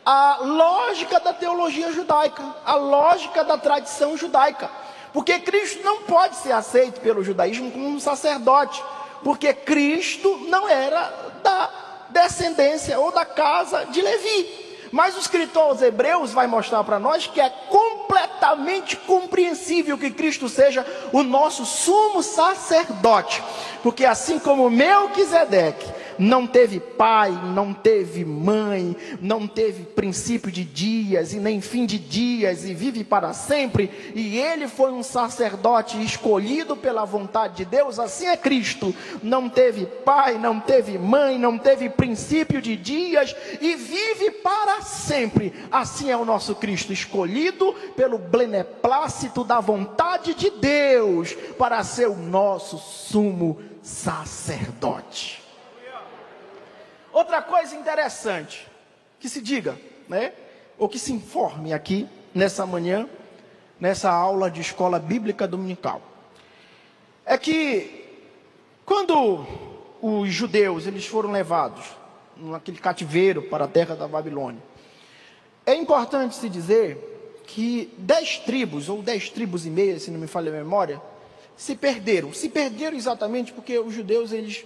[0.05, 4.69] a lógica da teologia judaica, a lógica da tradição judaica.
[5.11, 8.83] Porque Cristo não pode ser aceito pelo judaísmo como um sacerdote,
[9.23, 14.65] porque Cristo não era da descendência ou da casa de Levi.
[14.91, 20.47] Mas o escritor aos Hebreus vai mostrar para nós que é completamente compreensível que Cristo
[20.47, 23.43] seja o nosso sumo sacerdote,
[23.83, 31.33] porque assim como Melquisedeque não teve pai, não teve mãe, não teve princípio de dias
[31.33, 36.75] e nem fim de dias e vive para sempre, e ele foi um sacerdote escolhido
[36.75, 38.93] pela vontade de Deus, assim é Cristo.
[39.21, 45.53] Não teve pai, não teve mãe, não teve princípio de dias e vive para sempre.
[45.71, 52.15] Assim é o nosso Cristo, escolhido pelo beneplácito da vontade de Deus para ser o
[52.15, 55.44] nosso sumo sacerdote.
[57.15, 58.67] Outra coisa interessante
[59.21, 60.33] que se diga, né?
[60.77, 63.07] Ou que se informe aqui nessa manhã,
[63.79, 66.01] nessa aula de escola bíblica dominical,
[67.25, 68.03] é que
[68.85, 69.47] quando
[70.01, 71.85] os judeus eles foram levados
[72.35, 74.61] naquele cativeiro para a terra da Babilônia,
[75.65, 80.27] é importante se dizer que dez tribos ou dez tribos e meia, se não me
[80.27, 81.01] falha a memória,
[81.55, 82.33] se perderam.
[82.33, 84.65] Se perderam exatamente porque os judeus eles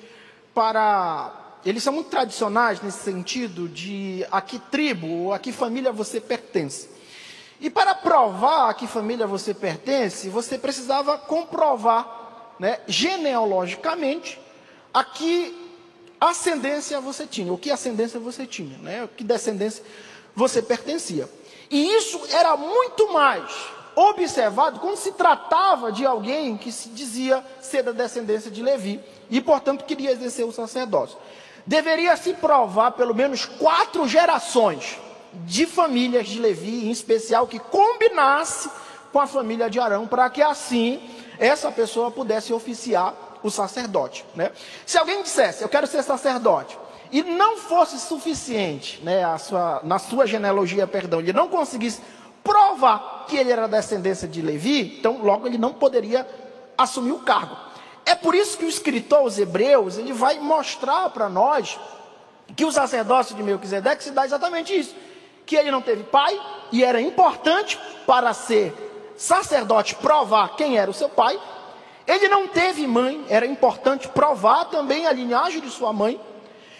[0.51, 5.91] para eles são muito tradicionais nesse sentido de a que tribo ou a que família
[5.91, 6.89] você pertence.
[7.59, 14.39] E para provar a que família você pertence, você precisava comprovar, né, genealogicamente,
[14.93, 15.67] a que
[16.19, 19.83] ascendência você tinha, o que ascendência você tinha, né, o que descendência
[20.33, 21.29] você pertencia.
[21.69, 23.51] E isso era muito mais
[23.93, 29.41] observado quando se tratava de alguém que se dizia ser da descendência de Levi e,
[29.41, 31.17] portanto, queria exercer o sacerdócio
[31.69, 34.97] deveria se provar pelo menos quatro gerações
[35.45, 38.67] de famílias de Levi, em especial, que combinasse
[39.13, 40.99] com a família de Arão, para que assim
[41.37, 44.25] essa pessoa pudesse oficiar o sacerdote.
[44.33, 44.51] Né?
[44.83, 46.75] Se alguém dissesse, eu quero ser sacerdote,
[47.11, 52.01] e não fosse suficiente, né, sua, na sua genealogia, perdão, ele não conseguisse
[52.43, 56.27] provar que ele era descendência de Levi, então logo ele não poderia
[56.75, 57.68] assumir o cargo.
[58.09, 61.79] É por isso que o escritor aos Hebreus, ele vai mostrar para nós
[62.55, 64.95] que o sacerdócio de Melquisedeque se dá exatamente isso,
[65.45, 66.41] que ele não teve pai
[66.71, 68.73] e era importante para ser
[69.15, 71.39] sacerdote provar quem era o seu pai.
[72.07, 76.19] Ele não teve mãe, era importante provar também a linhagem de sua mãe.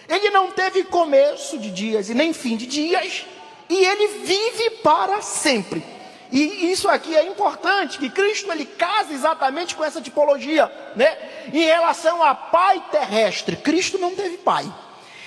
[0.08, 3.24] Ele não teve começo de dias e nem fim de dias,
[3.70, 5.86] e ele vive para sempre.
[6.32, 11.18] E isso aqui é importante, que Cristo ele casa exatamente com essa tipologia, né?
[11.52, 14.72] Em relação a pai terrestre, Cristo não teve pai.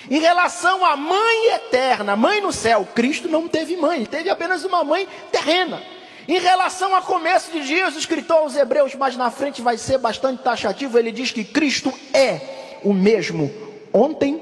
[0.08, 4.84] Em relação à mãe eterna, mãe no céu, Cristo não teve mãe, teve apenas uma
[4.84, 5.82] mãe terrena.
[6.28, 9.98] Em relação a começo de dias, o escritor aos Hebreus, mais na frente vai ser
[9.98, 13.52] bastante taxativo, ele diz que Cristo é o mesmo
[13.92, 14.40] ontem,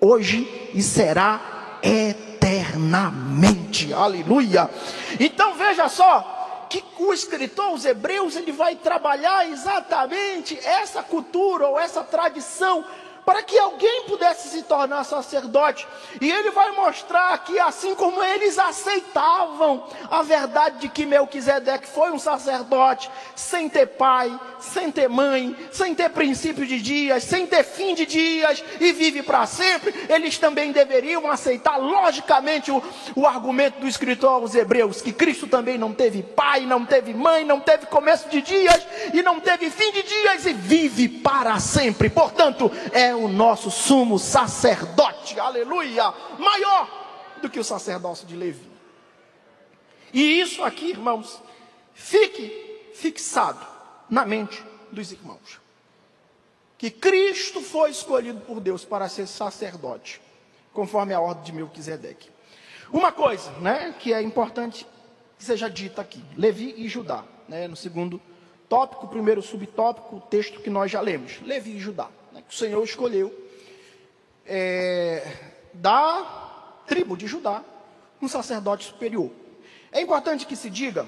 [0.00, 3.92] hoje e será eternamente eternamente.
[3.92, 4.70] Aleluia.
[5.20, 11.78] Então veja só que o escritor, os hebreus, ele vai trabalhar exatamente essa cultura ou
[11.78, 12.84] essa tradição
[13.28, 15.86] para que alguém pudesse se tornar sacerdote.
[16.18, 22.10] E ele vai mostrar que assim como eles aceitavam a verdade de que Melquisedeque foi
[22.10, 27.64] um sacerdote, sem ter pai, sem ter mãe, sem ter princípio de dias, sem ter
[27.64, 32.82] fim de dias e vive para sempre, eles também deveriam aceitar logicamente o,
[33.14, 37.44] o argumento do escritor aos Hebreus, que Cristo também não teve pai, não teve mãe,
[37.44, 42.08] não teve começo de dias e não teve fim de dias e vive para sempre.
[42.08, 48.68] Portanto, é o nosso sumo sacerdote, aleluia, maior do que o sacerdócio de Levi.
[50.12, 51.40] E isso aqui, irmãos,
[51.94, 53.64] fique fixado
[54.08, 55.60] na mente dos irmãos.
[56.76, 60.20] Que Cristo foi escolhido por Deus para ser sacerdote,
[60.72, 62.30] conforme a ordem de Melquisedeque.
[62.92, 64.86] Uma coisa, né, que é importante
[65.36, 68.20] que seja dita aqui: Levi e Judá, né, no segundo
[68.68, 72.08] tópico, primeiro subtópico, o texto que nós já lemos, Levi e Judá
[72.48, 73.34] o Senhor escolheu
[74.46, 75.26] é,
[75.74, 77.62] da tribo de Judá
[78.20, 79.30] um sacerdote superior.
[79.92, 81.06] É importante que se diga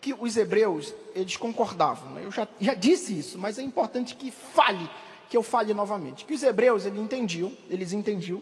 [0.00, 2.12] que os hebreus, eles concordavam.
[2.12, 2.22] Né?
[2.24, 4.88] Eu já, já disse isso, mas é importante que fale,
[5.28, 6.24] que eu fale novamente.
[6.24, 8.40] Que os hebreus, eles entendiam, eles entendiam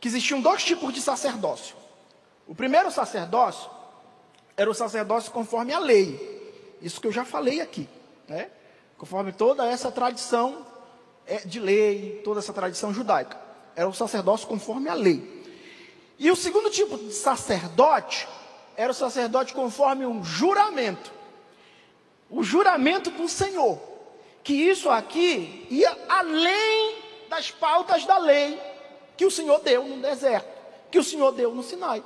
[0.00, 1.74] que existiam dois tipos de sacerdócio.
[2.46, 3.70] O primeiro sacerdócio
[4.56, 6.76] era o sacerdócio conforme a lei.
[6.82, 7.88] Isso que eu já falei aqui,
[8.28, 8.50] né?
[8.98, 10.66] Conforme toda essa tradição
[11.44, 13.38] de lei, toda essa tradição judaica.
[13.74, 15.44] Era o sacerdócio conforme a lei.
[16.18, 18.28] E o segundo tipo de sacerdote
[18.76, 21.12] era o sacerdote conforme um juramento.
[22.30, 23.80] O juramento do Senhor.
[24.42, 26.96] Que isso aqui ia além
[27.28, 28.60] das pautas da lei
[29.16, 30.48] que o Senhor deu no deserto,
[30.90, 32.02] que o Senhor deu no Sinai.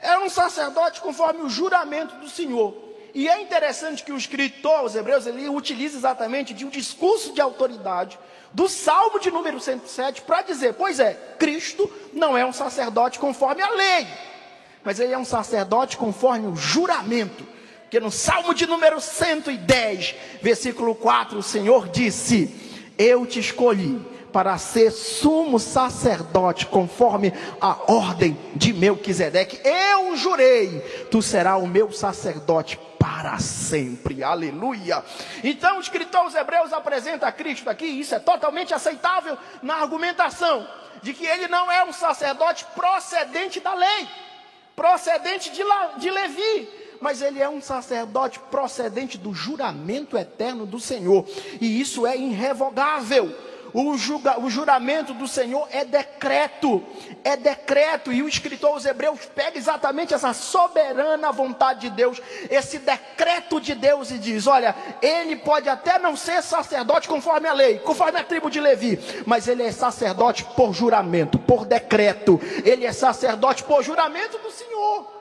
[0.00, 2.74] Era um sacerdote conforme o juramento do Senhor.
[3.12, 7.40] E é interessante que o escritor, os hebreus, ele utiliza exatamente de um discurso de
[7.40, 8.18] autoridade
[8.54, 13.60] do Salmo de número 107 para dizer: pois é, Cristo não é um sacerdote conforme
[13.60, 14.06] a lei,
[14.82, 17.44] mas ele é um sacerdote conforme o juramento.
[17.82, 22.48] Porque no Salmo de número 110, versículo 4, o Senhor disse:
[22.96, 24.00] Eu te escolhi
[24.32, 29.60] para ser sumo sacerdote, conforme a ordem de Melquisedeque.
[29.64, 34.24] Eu jurei, tu serás o meu sacerdote para sempre.
[34.24, 35.04] Aleluia.
[35.42, 40.66] Então, o escritor aos Hebreus apresenta Cristo aqui, isso é totalmente aceitável na argumentação
[41.02, 44.08] de que ele não é um sacerdote procedente da lei,
[44.74, 46.66] procedente de, La, de Levi,
[46.98, 51.28] mas ele é um sacerdote procedente do juramento eterno do Senhor,
[51.60, 53.36] e isso é irrevogável.
[53.74, 56.80] O, julga, o juramento do Senhor é decreto,
[57.24, 62.78] é decreto, e o escritor aos Hebreus pega exatamente essa soberana vontade de Deus, esse
[62.78, 67.80] decreto de Deus, e diz: Olha, ele pode até não ser sacerdote conforme a lei,
[67.80, 72.92] conforme a tribo de Levi, mas ele é sacerdote por juramento, por decreto, ele é
[72.92, 75.12] sacerdote por juramento do Senhor.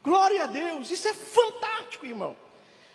[0.00, 2.36] Glória a Deus, isso é fantástico, irmão.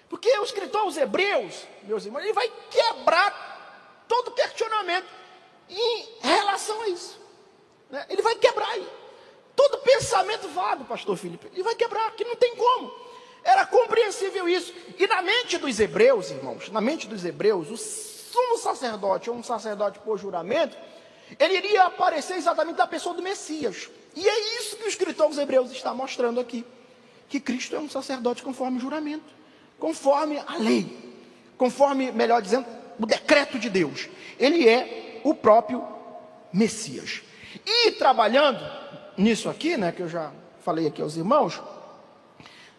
[0.07, 3.56] Porque o escritor aos Hebreus, meus irmãos, ele vai quebrar
[4.07, 5.07] todo questionamento
[5.69, 7.19] em relação a isso.
[7.89, 8.05] Né?
[8.09, 8.87] Ele vai quebrar aí.
[9.55, 12.93] Todo pensamento vago, pastor Felipe, ele vai quebrar, que não tem como.
[13.43, 14.73] Era compreensível isso.
[14.97, 19.43] E na mente dos hebreus, irmãos, na mente dos hebreus, o sumo sacerdote, ou um
[19.43, 20.77] sacerdote por juramento,
[21.39, 23.89] ele iria aparecer exatamente da pessoa do Messias.
[24.15, 26.65] E é isso que o escritor dos hebreus está mostrando aqui.
[27.29, 29.25] Que Cristo é um sacerdote conforme o juramento,
[29.79, 31.13] conforme a lei,
[31.57, 32.65] conforme, melhor dizendo,
[32.99, 34.09] o decreto de Deus.
[34.39, 35.85] Ele é o próprio
[36.51, 37.21] Messias.
[37.65, 38.59] E trabalhando
[39.17, 40.31] nisso aqui, né, que eu já
[40.61, 41.61] falei aqui aos irmãos,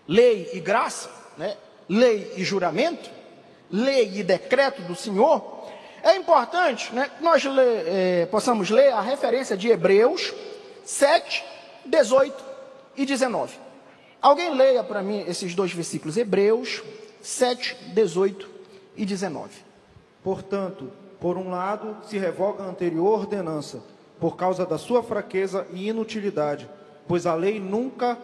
[0.07, 1.57] lei e graça, né,
[1.89, 3.11] lei e juramento,
[3.71, 5.67] lei e decreto do Senhor,
[6.03, 7.43] é importante né, que nós
[7.87, 10.33] é, possamos ler a referência de Hebreus
[10.85, 11.45] 7,
[11.85, 12.45] 18
[12.97, 13.59] e 19.
[14.21, 16.83] Alguém leia para mim esses dois versículos, Hebreus
[17.23, 18.49] 7, 18
[18.97, 19.68] e 19.
[20.29, 23.83] Portanto, por um lado, se revoga a anterior ordenança,
[24.21, 26.69] por causa da sua fraqueza e inutilidade,
[27.09, 28.19] pois a lei nunca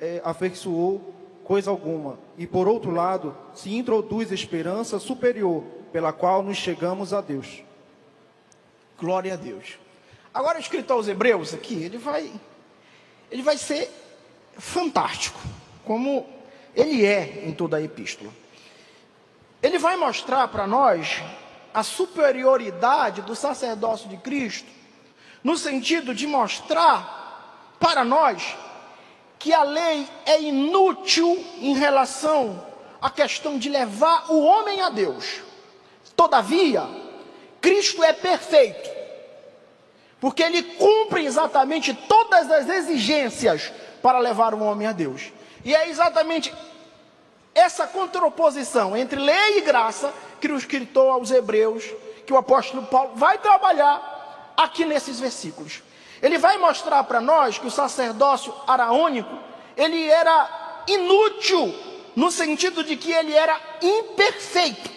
[0.00, 2.18] é, afeiçoou coisa alguma.
[2.38, 5.62] E por outro lado, se introduz esperança superior,
[5.92, 7.62] pela qual nos chegamos a Deus.
[8.98, 9.78] Glória a Deus.
[10.32, 12.32] Agora o aos Hebreus aqui, ele vai
[13.30, 13.90] ele vai ser
[14.56, 15.38] fantástico,
[15.84, 16.24] como
[16.74, 18.30] ele é em toda a epístola.
[19.62, 21.22] Ele vai mostrar para nós
[21.72, 24.68] a superioridade do sacerdócio de Cristo,
[25.42, 28.56] no sentido de mostrar para nós
[29.38, 32.64] que a lei é inútil em relação
[33.00, 35.40] à questão de levar o homem a Deus.
[36.14, 36.86] Todavia,
[37.60, 38.88] Cristo é perfeito,
[40.20, 45.32] porque ele cumpre exatamente todas as exigências para levar um homem a Deus.
[45.64, 46.54] E é exatamente
[47.54, 51.84] essa contraposição entre lei e graça que o escritor aos Hebreus,
[52.26, 55.82] que o apóstolo Paulo vai trabalhar aqui nesses versículos.
[56.20, 59.36] Ele vai mostrar para nós que o sacerdócio araônico,
[59.76, 61.74] ele era inútil
[62.14, 64.90] no sentido de que ele era imperfeito.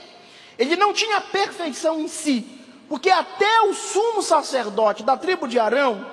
[0.58, 2.46] Ele não tinha perfeição em si,
[2.88, 6.06] porque até o sumo sacerdote da tribo de Arão,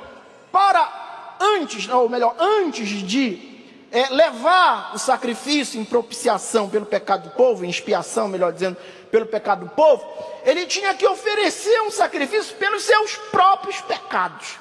[0.50, 3.51] para antes, ou melhor, antes de
[3.92, 8.78] é, levar o sacrifício em propiciação pelo pecado do povo, em expiação, melhor dizendo,
[9.10, 10.02] pelo pecado do povo,
[10.44, 14.58] ele tinha que oferecer um sacrifício pelos seus próprios pecados.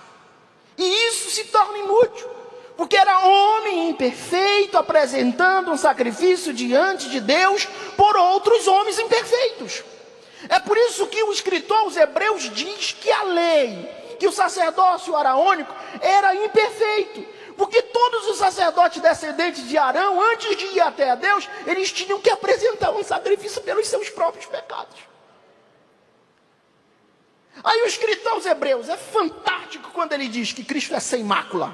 [0.78, 2.30] E isso se torna inútil,
[2.76, 7.66] porque era homem imperfeito apresentando um sacrifício diante de Deus
[7.96, 9.82] por outros homens imperfeitos.
[10.50, 15.16] É por isso que o escritor aos Hebreus diz que a lei, que o sacerdócio
[15.16, 17.26] araônico era imperfeito.
[17.62, 22.20] Porque todos os sacerdotes descendentes de Arão, antes de ir até a Deus, eles tinham
[22.20, 24.98] que apresentar um sacrifício pelos seus próprios pecados.
[27.64, 31.72] Aí o escritor aos Hebreus é fantástico quando ele diz que Cristo é sem mácula,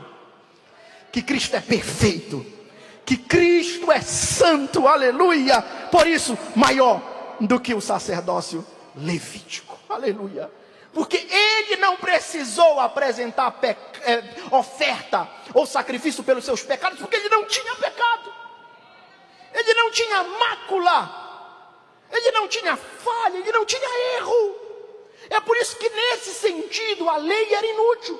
[1.09, 2.45] que Cristo é perfeito,
[3.05, 5.61] que Cristo é santo, aleluia.
[5.89, 7.01] Por isso, maior
[7.39, 10.51] do que o sacerdócio levítico, aleluia
[10.97, 17.45] porque ele não precisou apresentar é, oferta ou sacrifício pelos seus pecados, porque ele não
[17.45, 18.33] tinha pecado,
[19.53, 23.87] ele não tinha mácula, ele não tinha falha, ele não tinha
[24.17, 24.55] erro.
[25.29, 28.19] É por isso que, nesse sentido, a lei era inútil,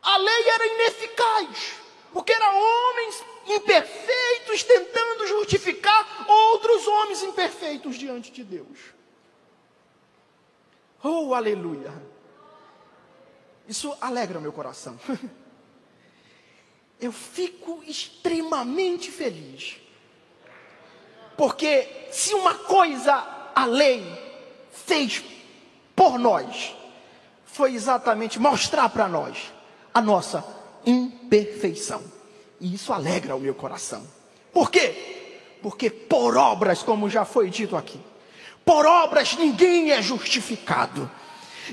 [0.00, 1.74] a lei era ineficaz,
[2.14, 8.97] porque eram homens imperfeitos tentando justificar outros homens imperfeitos diante de Deus.
[11.02, 11.92] Oh, aleluia!
[13.68, 14.98] Isso alegra o meu coração.
[17.00, 19.76] Eu fico extremamente feliz.
[21.36, 23.14] Porque se uma coisa
[23.54, 24.04] a lei
[24.72, 25.22] fez
[25.94, 26.74] por nós,
[27.44, 29.52] foi exatamente mostrar para nós
[29.94, 30.44] a nossa
[30.84, 32.02] imperfeição.
[32.60, 34.04] E isso alegra o meu coração.
[34.52, 35.58] Por quê?
[35.62, 38.00] Porque por obras, como já foi dito aqui,
[38.68, 41.10] por obras ninguém é justificado.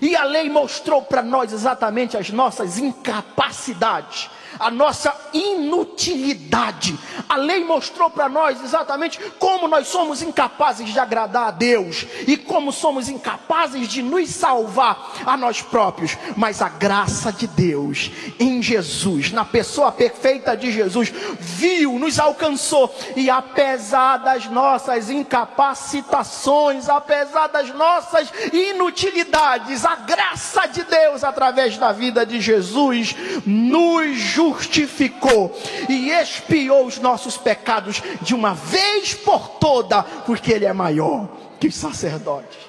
[0.01, 4.29] E a lei mostrou para nós exatamente as nossas incapacidades
[4.59, 6.97] a nossa inutilidade.
[7.27, 12.37] A lei mostrou para nós exatamente como nós somos incapazes de agradar a Deus e
[12.37, 16.17] como somos incapazes de nos salvar a nós próprios.
[16.35, 22.93] Mas a graça de Deus em Jesus, na pessoa perfeita de Jesus, viu, nos alcançou
[23.15, 31.91] e apesar das nossas incapacitações, apesar das nossas inutilidades, a graça de Deus através da
[31.91, 34.17] vida de Jesus nos
[34.53, 35.55] justificou
[35.89, 41.27] e expiou os nossos pecados de uma vez por toda, porque Ele é maior
[41.59, 42.59] que os sacerdotes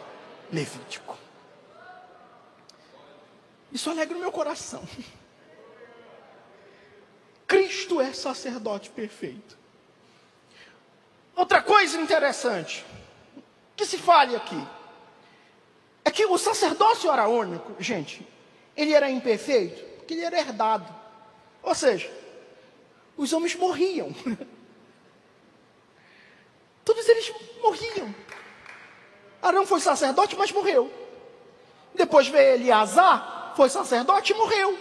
[0.52, 1.16] levítico.
[3.72, 4.82] Isso alegra o meu coração.
[7.46, 9.56] Cristo é sacerdote perfeito.
[11.34, 12.84] Outra coisa interessante
[13.76, 14.66] que se fale aqui
[16.04, 18.26] é que o sacerdócio araônico, gente,
[18.76, 21.05] ele era imperfeito porque ele era herdado.
[21.66, 22.08] Ou seja,
[23.16, 24.14] os homens morriam.
[26.84, 28.14] Todos eles morriam.
[29.42, 30.88] Arão foi sacerdote, mas morreu.
[31.92, 34.78] Depois veio Eleazar, foi sacerdote e morreu.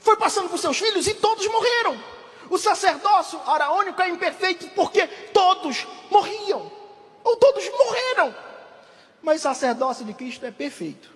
[0.00, 1.98] Foi passando por seus filhos e todos morreram.
[2.50, 6.70] O sacerdócio araônico é imperfeito porque todos morriam.
[7.24, 8.34] Ou todos morreram.
[9.22, 11.10] Mas o sacerdócio de Cristo é perfeito.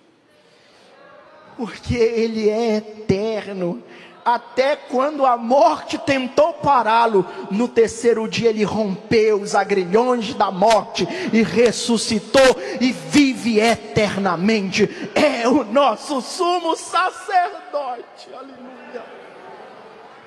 [1.55, 3.83] Porque ele é eterno
[4.23, 11.07] até quando a morte tentou pará-lo, no terceiro dia ele rompeu os agrilhões da morte
[11.31, 14.89] e ressuscitou e vive eternamente.
[15.13, 19.03] É o nosso sumo sacerdote, aleluia,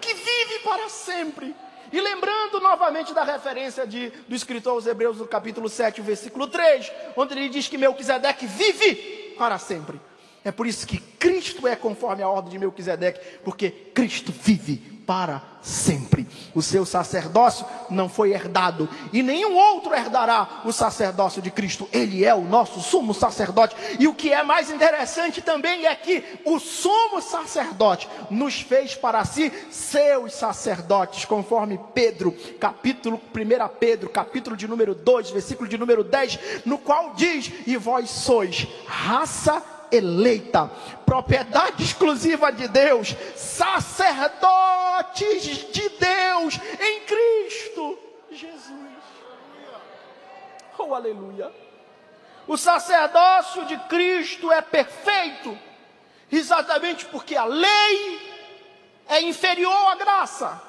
[0.00, 1.54] que vive para sempre.
[1.92, 6.92] E lembrando novamente da referência de, do escritor aos Hebreus, no capítulo 7, versículo 3,
[7.16, 10.00] onde ele diz que Melquisedeque vive para sempre.
[10.46, 15.42] É por isso que Cristo é conforme a ordem de Melquisedeque, porque Cristo vive para
[15.60, 16.24] sempre.
[16.54, 21.88] O seu sacerdócio não foi herdado e nenhum outro herdará o sacerdócio de Cristo.
[21.92, 23.74] Ele é o nosso sumo sacerdote.
[23.98, 29.24] E o que é mais interessante também é que o sumo sacerdote nos fez para
[29.24, 32.30] si seus sacerdotes, conforme Pedro,
[32.60, 37.76] capítulo 1 Pedro, capítulo de número 2, versículo de número 10, no qual diz: "E
[37.76, 40.70] vós sois raça eleita,
[41.04, 44.42] propriedade exclusiva de Deus, sacerdotes
[45.72, 48.06] de Deus em Cristo
[48.36, 48.70] Jesus.
[50.78, 51.50] Oh, aleluia.
[52.46, 55.58] O sacerdócio de Cristo é perfeito,
[56.30, 58.36] exatamente porque a lei
[59.08, 60.62] é inferior à graça.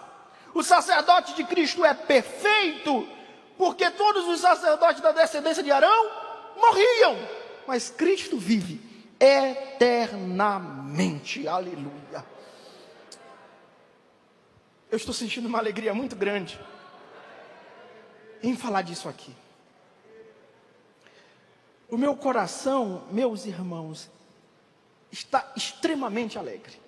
[0.54, 3.08] O sacerdote de Cristo é perfeito,
[3.58, 6.10] porque todos os sacerdotes da descendência de Arão
[6.56, 7.18] morriam,
[7.68, 8.87] mas Cristo vive
[9.20, 11.48] eternamente.
[11.48, 12.26] Aleluia.
[14.90, 16.60] Eu estou sentindo uma alegria muito grande
[18.42, 19.36] em falar disso aqui.
[21.90, 24.10] O meu coração, meus irmãos,
[25.12, 26.80] está extremamente alegre.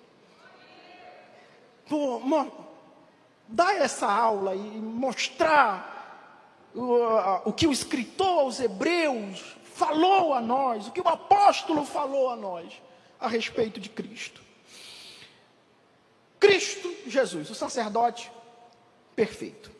[1.88, 2.22] Por
[3.48, 6.00] dar essa aula e mostrar
[6.74, 7.06] o,
[7.46, 12.36] o que o escritor aos Hebreus falou a nós, o que o apóstolo falou a
[12.36, 12.70] nós
[13.18, 14.42] a respeito de Cristo.
[16.38, 18.30] Cristo Jesus, o sacerdote
[19.16, 19.70] perfeito.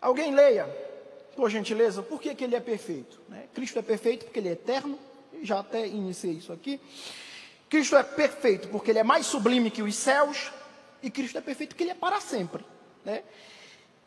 [0.00, 0.66] Alguém leia,
[1.34, 3.20] por gentileza, por que, que ele é perfeito?
[3.26, 3.48] Né?
[3.54, 4.98] Cristo é perfeito porque ele é eterno,
[5.42, 6.78] já até iniciei isso aqui.
[7.70, 10.52] Cristo é perfeito porque ele é mais sublime que os céus,
[11.02, 12.64] e Cristo é perfeito porque ele é para sempre.
[13.02, 13.22] Né?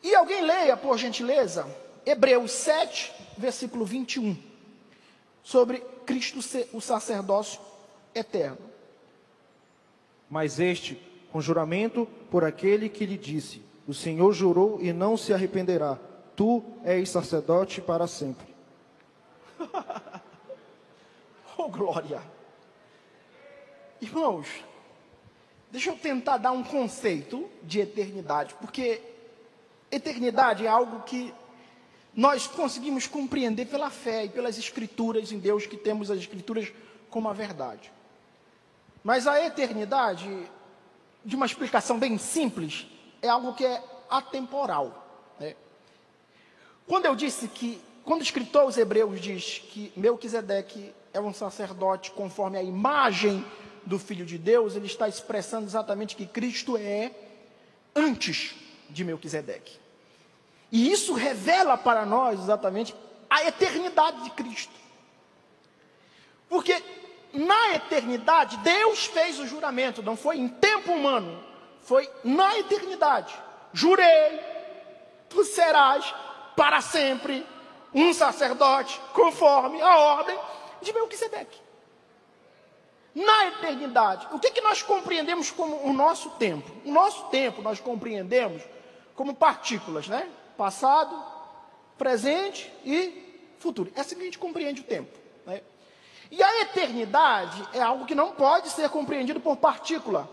[0.02, 1.66] E alguém leia, por gentileza,
[2.04, 4.36] Hebreus 7, versículo 21,
[5.42, 6.40] sobre Cristo,
[6.72, 7.60] o sacerdócio
[8.14, 8.70] eterno.
[10.28, 11.00] Mas este,
[11.32, 15.98] com juramento por aquele que lhe disse: O Senhor jurou e não se arrependerá,
[16.36, 18.46] tu és sacerdote para sempre.
[21.58, 22.22] oh, glória!
[24.00, 24.48] Irmãos,
[25.70, 29.02] deixa eu tentar dar um conceito de eternidade, porque
[29.90, 31.34] eternidade é algo que
[32.20, 36.70] nós conseguimos compreender pela fé e pelas escrituras em Deus, que temos as escrituras
[37.08, 37.90] como a verdade.
[39.02, 40.28] Mas a eternidade,
[41.24, 42.86] de uma explicação bem simples,
[43.22, 45.32] é algo que é atemporal.
[45.40, 45.56] Né?
[46.86, 52.10] Quando eu disse que, quando o escritor aos Hebreus diz que Melquisedeque é um sacerdote
[52.10, 53.42] conforme a imagem
[53.86, 57.12] do Filho de Deus, ele está expressando exatamente que Cristo é
[57.96, 58.54] antes
[58.90, 59.80] de Melquisedeque.
[60.70, 62.94] E isso revela para nós exatamente
[63.28, 64.72] a eternidade de Cristo.
[66.48, 66.82] Porque
[67.32, 71.42] na eternidade, Deus fez o juramento, não foi em tempo humano,
[71.82, 73.32] foi na eternidade.
[73.72, 74.40] Jurei,
[75.28, 76.12] tu serás
[76.56, 77.46] para sempre
[77.94, 80.38] um sacerdote conforme a ordem
[80.82, 81.58] de Melquisedeque.
[83.14, 86.70] Na eternidade, o que, que nós compreendemos como o nosso tempo?
[86.84, 88.62] O nosso tempo nós compreendemos
[89.16, 90.28] como partículas, né?
[90.60, 91.18] Passado,
[91.96, 93.90] presente e futuro.
[93.96, 95.18] É assim que a gente compreende o tempo.
[95.46, 95.62] Né?
[96.30, 100.28] E a eternidade é algo que não pode ser compreendido por partícula.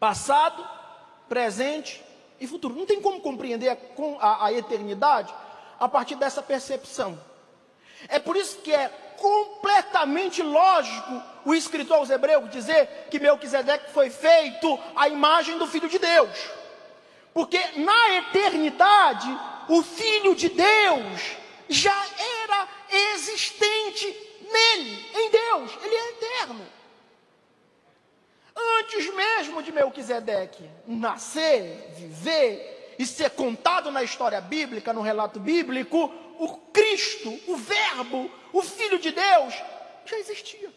[0.00, 0.66] Passado,
[1.28, 2.02] presente
[2.40, 2.74] e futuro.
[2.74, 3.76] Não tem como compreender a,
[4.18, 5.34] a, a eternidade
[5.78, 7.20] a partir dessa percepção.
[8.08, 14.08] É por isso que é completamente lógico o escritor aos Hebreus dizer que Melquisedeque foi
[14.08, 16.57] feito à imagem do Filho de Deus.
[17.38, 19.28] Porque na eternidade,
[19.68, 21.36] o Filho de Deus
[21.68, 21.96] já
[22.42, 24.06] era existente
[24.40, 26.66] nele, em Deus, ele é eterno.
[28.80, 36.12] Antes mesmo de Melquisedeque nascer, viver e ser contado na história bíblica, no relato bíblico,
[36.40, 39.54] o Cristo, o Verbo, o Filho de Deus,
[40.04, 40.74] já existia.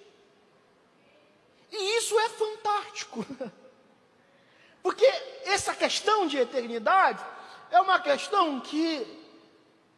[1.72, 3.26] E isso é fantástico.
[4.82, 5.06] Porque
[5.46, 7.24] essa questão de eternidade
[7.70, 9.06] é uma questão que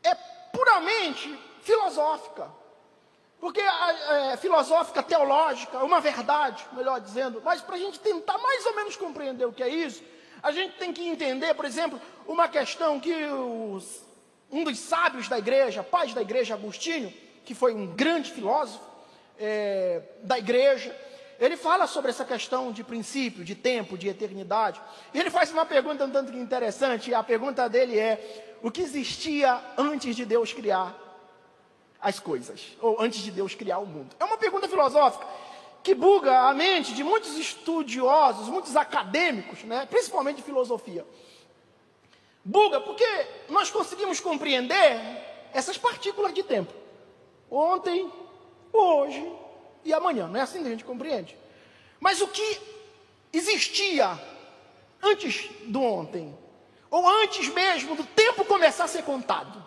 [0.03, 0.15] é
[0.51, 2.51] puramente filosófica.
[3.39, 7.41] Porque é, filosófica, teológica, é uma verdade, melhor dizendo.
[7.43, 10.01] Mas para a gente tentar mais ou menos compreender o que é isso,
[10.41, 14.03] a gente tem que entender, por exemplo, uma questão que os,
[14.51, 17.13] um dos sábios da igreja, pais da igreja, Agostinho,
[17.43, 18.83] que foi um grande filósofo
[19.39, 20.95] é, da igreja,
[21.43, 24.79] ele fala sobre essa questão de princípio, de tempo, de eternidade.
[25.13, 28.81] E ele faz uma pergunta um tanto interessante, e a pergunta dele é: o que
[28.81, 30.95] existia antes de Deus criar
[31.99, 32.77] as coisas?
[32.79, 34.15] Ou antes de Deus criar o mundo?
[34.19, 35.27] É uma pergunta filosófica.
[35.83, 39.85] que buga a mente de muitos estudiosos, muitos acadêmicos, né?
[39.85, 41.05] principalmente de filosofia.
[42.41, 43.05] Buga porque
[43.49, 44.97] nós conseguimos compreender
[45.53, 46.73] essas partículas de tempo.
[47.51, 48.09] Ontem,
[48.71, 49.42] hoje
[49.83, 50.27] e amanhã.
[50.27, 51.37] Não é assim que a gente compreende.
[51.99, 52.61] Mas o que
[53.31, 54.19] existia
[55.01, 56.37] antes do ontem,
[56.89, 59.63] ou antes mesmo do tempo começar a ser contado.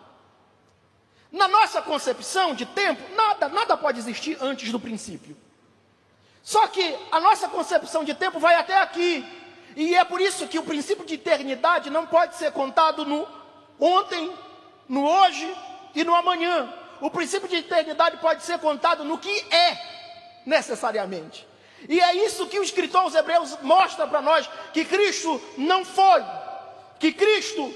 [1.31, 5.37] Na nossa concepção de tempo, nada, nada pode existir antes do princípio.
[6.43, 9.25] Só que a nossa concepção de tempo vai até aqui.
[9.75, 13.27] E é por isso que o princípio de eternidade não pode ser contado no
[13.79, 14.33] ontem,
[14.89, 15.53] no hoje
[15.95, 16.73] e no amanhã.
[17.01, 19.96] O princípio de eternidade pode ser contado no que é
[20.47, 21.47] necessariamente.
[21.89, 26.25] E é isso que o escritor aos Hebreus mostra para nós: que Cristo não foi,
[26.99, 27.75] que Cristo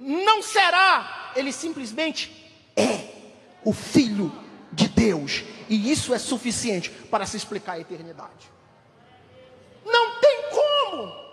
[0.00, 2.32] não será, ele simplesmente
[2.76, 3.08] é
[3.64, 4.32] o Filho
[4.72, 5.42] de Deus.
[5.68, 8.50] E isso é suficiente para se explicar a eternidade.
[9.84, 11.28] Não tem como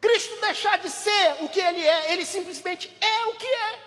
[0.00, 3.78] Cristo deixar de ser o que ele é, ele simplesmente é o que é.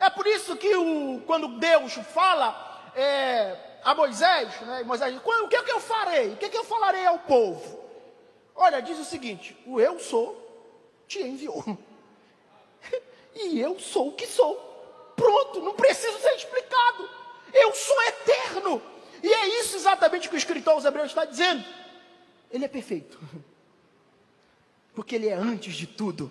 [0.00, 5.56] É por isso que o, quando Deus fala é, a Moisés, né, Moisés o que
[5.56, 6.32] é que eu farei?
[6.32, 7.84] O que é que eu falarei ao povo?
[8.54, 10.40] Olha, diz o seguinte: o eu sou
[11.06, 11.62] te enviou.
[13.36, 14.56] e eu sou o que sou.
[15.14, 17.08] Pronto, não preciso ser explicado.
[17.52, 18.82] Eu sou eterno.
[19.22, 21.64] E é isso exatamente que o escritor aos Hebreus está dizendo.
[22.50, 23.18] Ele é perfeito.
[24.94, 26.30] Porque ele é antes de tudo.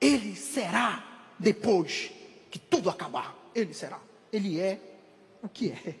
[0.00, 1.04] Ele será
[1.38, 2.10] depois
[2.50, 3.34] que tudo acabar.
[3.54, 4.00] Ele será.
[4.32, 4.78] Ele é
[5.42, 5.94] o que é.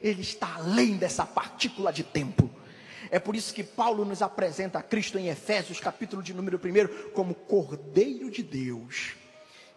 [0.00, 2.50] Ele está além dessa partícula de tempo.
[3.10, 7.10] É por isso que Paulo nos apresenta a Cristo em Efésios, capítulo de número 1,
[7.12, 9.14] como Cordeiro de Deus,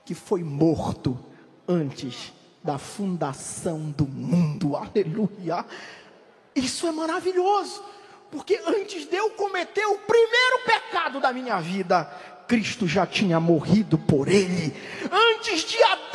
[0.06, 1.18] que foi morto
[1.68, 2.32] antes
[2.64, 4.76] da fundação do mundo.
[4.76, 5.66] Aleluia!
[6.56, 7.84] Isso é maravilhoso,
[8.32, 12.04] porque antes de eu cometer o primeiro pecado da minha vida,
[12.48, 14.74] Cristo já tinha morrido por ele.
[15.12, 16.13] Antes de Adão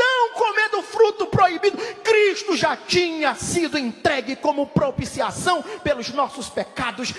[0.98, 7.14] fruto proibido, Cristo já tinha sido entregue como propiciação pelos nossos pecados.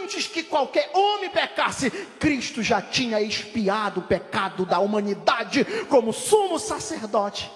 [0.00, 6.60] Antes que qualquer homem pecasse, Cristo já tinha expiado o pecado da humanidade como sumo
[6.60, 7.50] sacerdote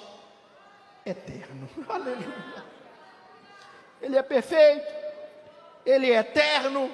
[1.06, 1.68] eterno.
[1.88, 2.64] Aleluia.
[4.02, 4.92] Ele é perfeito,
[5.86, 6.90] ele é eterno.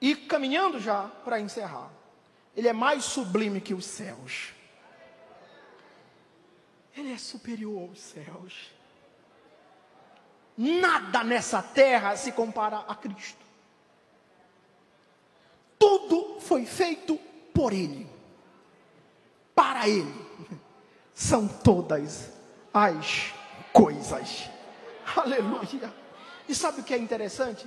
[0.00, 1.90] E caminhando já para encerrar.
[2.56, 4.55] Ele é mais sublime que os céus.
[6.96, 8.72] Ele é superior aos céus.
[10.56, 13.44] Nada nessa terra se compara a Cristo.
[15.78, 17.18] Tudo foi feito
[17.52, 18.08] por Ele,
[19.54, 20.26] para Ele.
[21.12, 22.32] São todas
[22.72, 23.34] as
[23.72, 24.48] coisas.
[25.14, 25.92] Aleluia.
[26.48, 27.66] E sabe o que é interessante?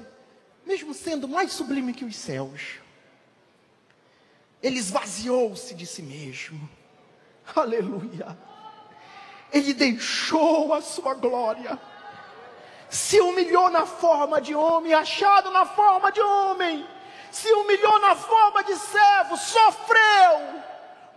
[0.65, 2.79] Mesmo sendo mais sublime que os céus,
[4.61, 6.69] ele esvaziou-se de si mesmo.
[7.55, 8.37] Aleluia.
[9.51, 11.79] Ele deixou a sua glória.
[12.89, 16.85] Se humilhou na forma de homem, achado na forma de homem.
[17.31, 20.61] Se humilhou na forma de servo, sofreu,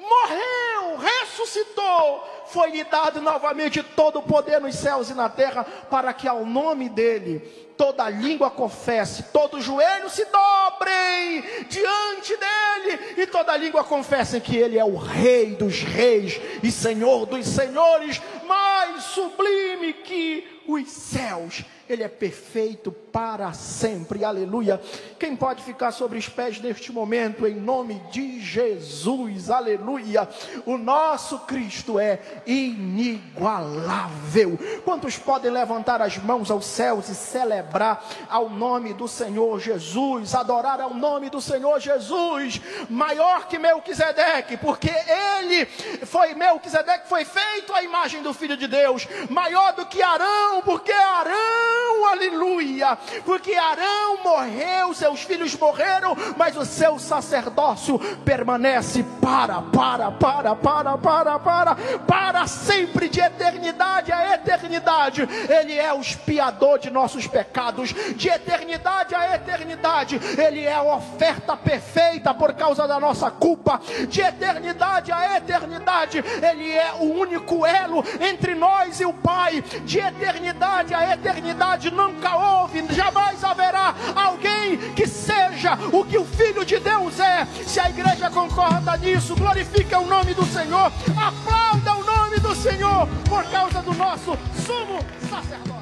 [0.02, 2.24] morreu, ressuscitou.
[2.46, 6.88] Foi-lhe dado novamente todo o poder nos céus e na terra, para que ao nome
[6.88, 7.38] dele
[7.76, 14.78] toda língua confesse, todo joelho se dobrem diante dele, e toda língua confesse que ele
[14.78, 22.02] é o Rei dos Reis e Senhor dos Senhores, mais sublime que os céus ele
[22.02, 24.80] é perfeito para sempre, aleluia.
[25.18, 30.26] Quem pode ficar sobre os pés neste momento, em nome de Jesus, aleluia.
[30.64, 34.58] O nosso Cristo é inigualável.
[34.84, 40.80] Quantos podem levantar as mãos aos céus e celebrar ao nome do Senhor Jesus, adorar
[40.80, 45.66] ao nome do Senhor Jesus, maior que Melquisedeque, porque ele
[46.06, 50.92] foi Melquisedeque, foi feito à imagem do Filho de Deus, maior do que Arão, porque
[50.92, 60.10] Arão, aleluia, porque Arão morreu, seus filhos morreram, mas o seu sacerdócio permanece para, para,
[60.10, 61.74] para, para, para, para,
[62.06, 65.28] para sempre, de eternidade a eternidade.
[65.48, 70.20] Ele é o expiador de nossos pecados, de eternidade a eternidade.
[70.38, 76.18] Ele é a oferta perfeita por causa da nossa culpa, de eternidade a eternidade.
[76.18, 82.36] Ele é o único elo entre nós e o Pai, de eternidade a eternidade nunca
[82.36, 87.46] houve, jamais haverá alguém que seja o que o Filho de Deus é.
[87.66, 93.06] Se a igreja concorda nisso, glorifica o nome do Senhor, aplauda o nome do Senhor
[93.28, 94.36] por causa do nosso
[94.66, 95.81] sumo sacerdote.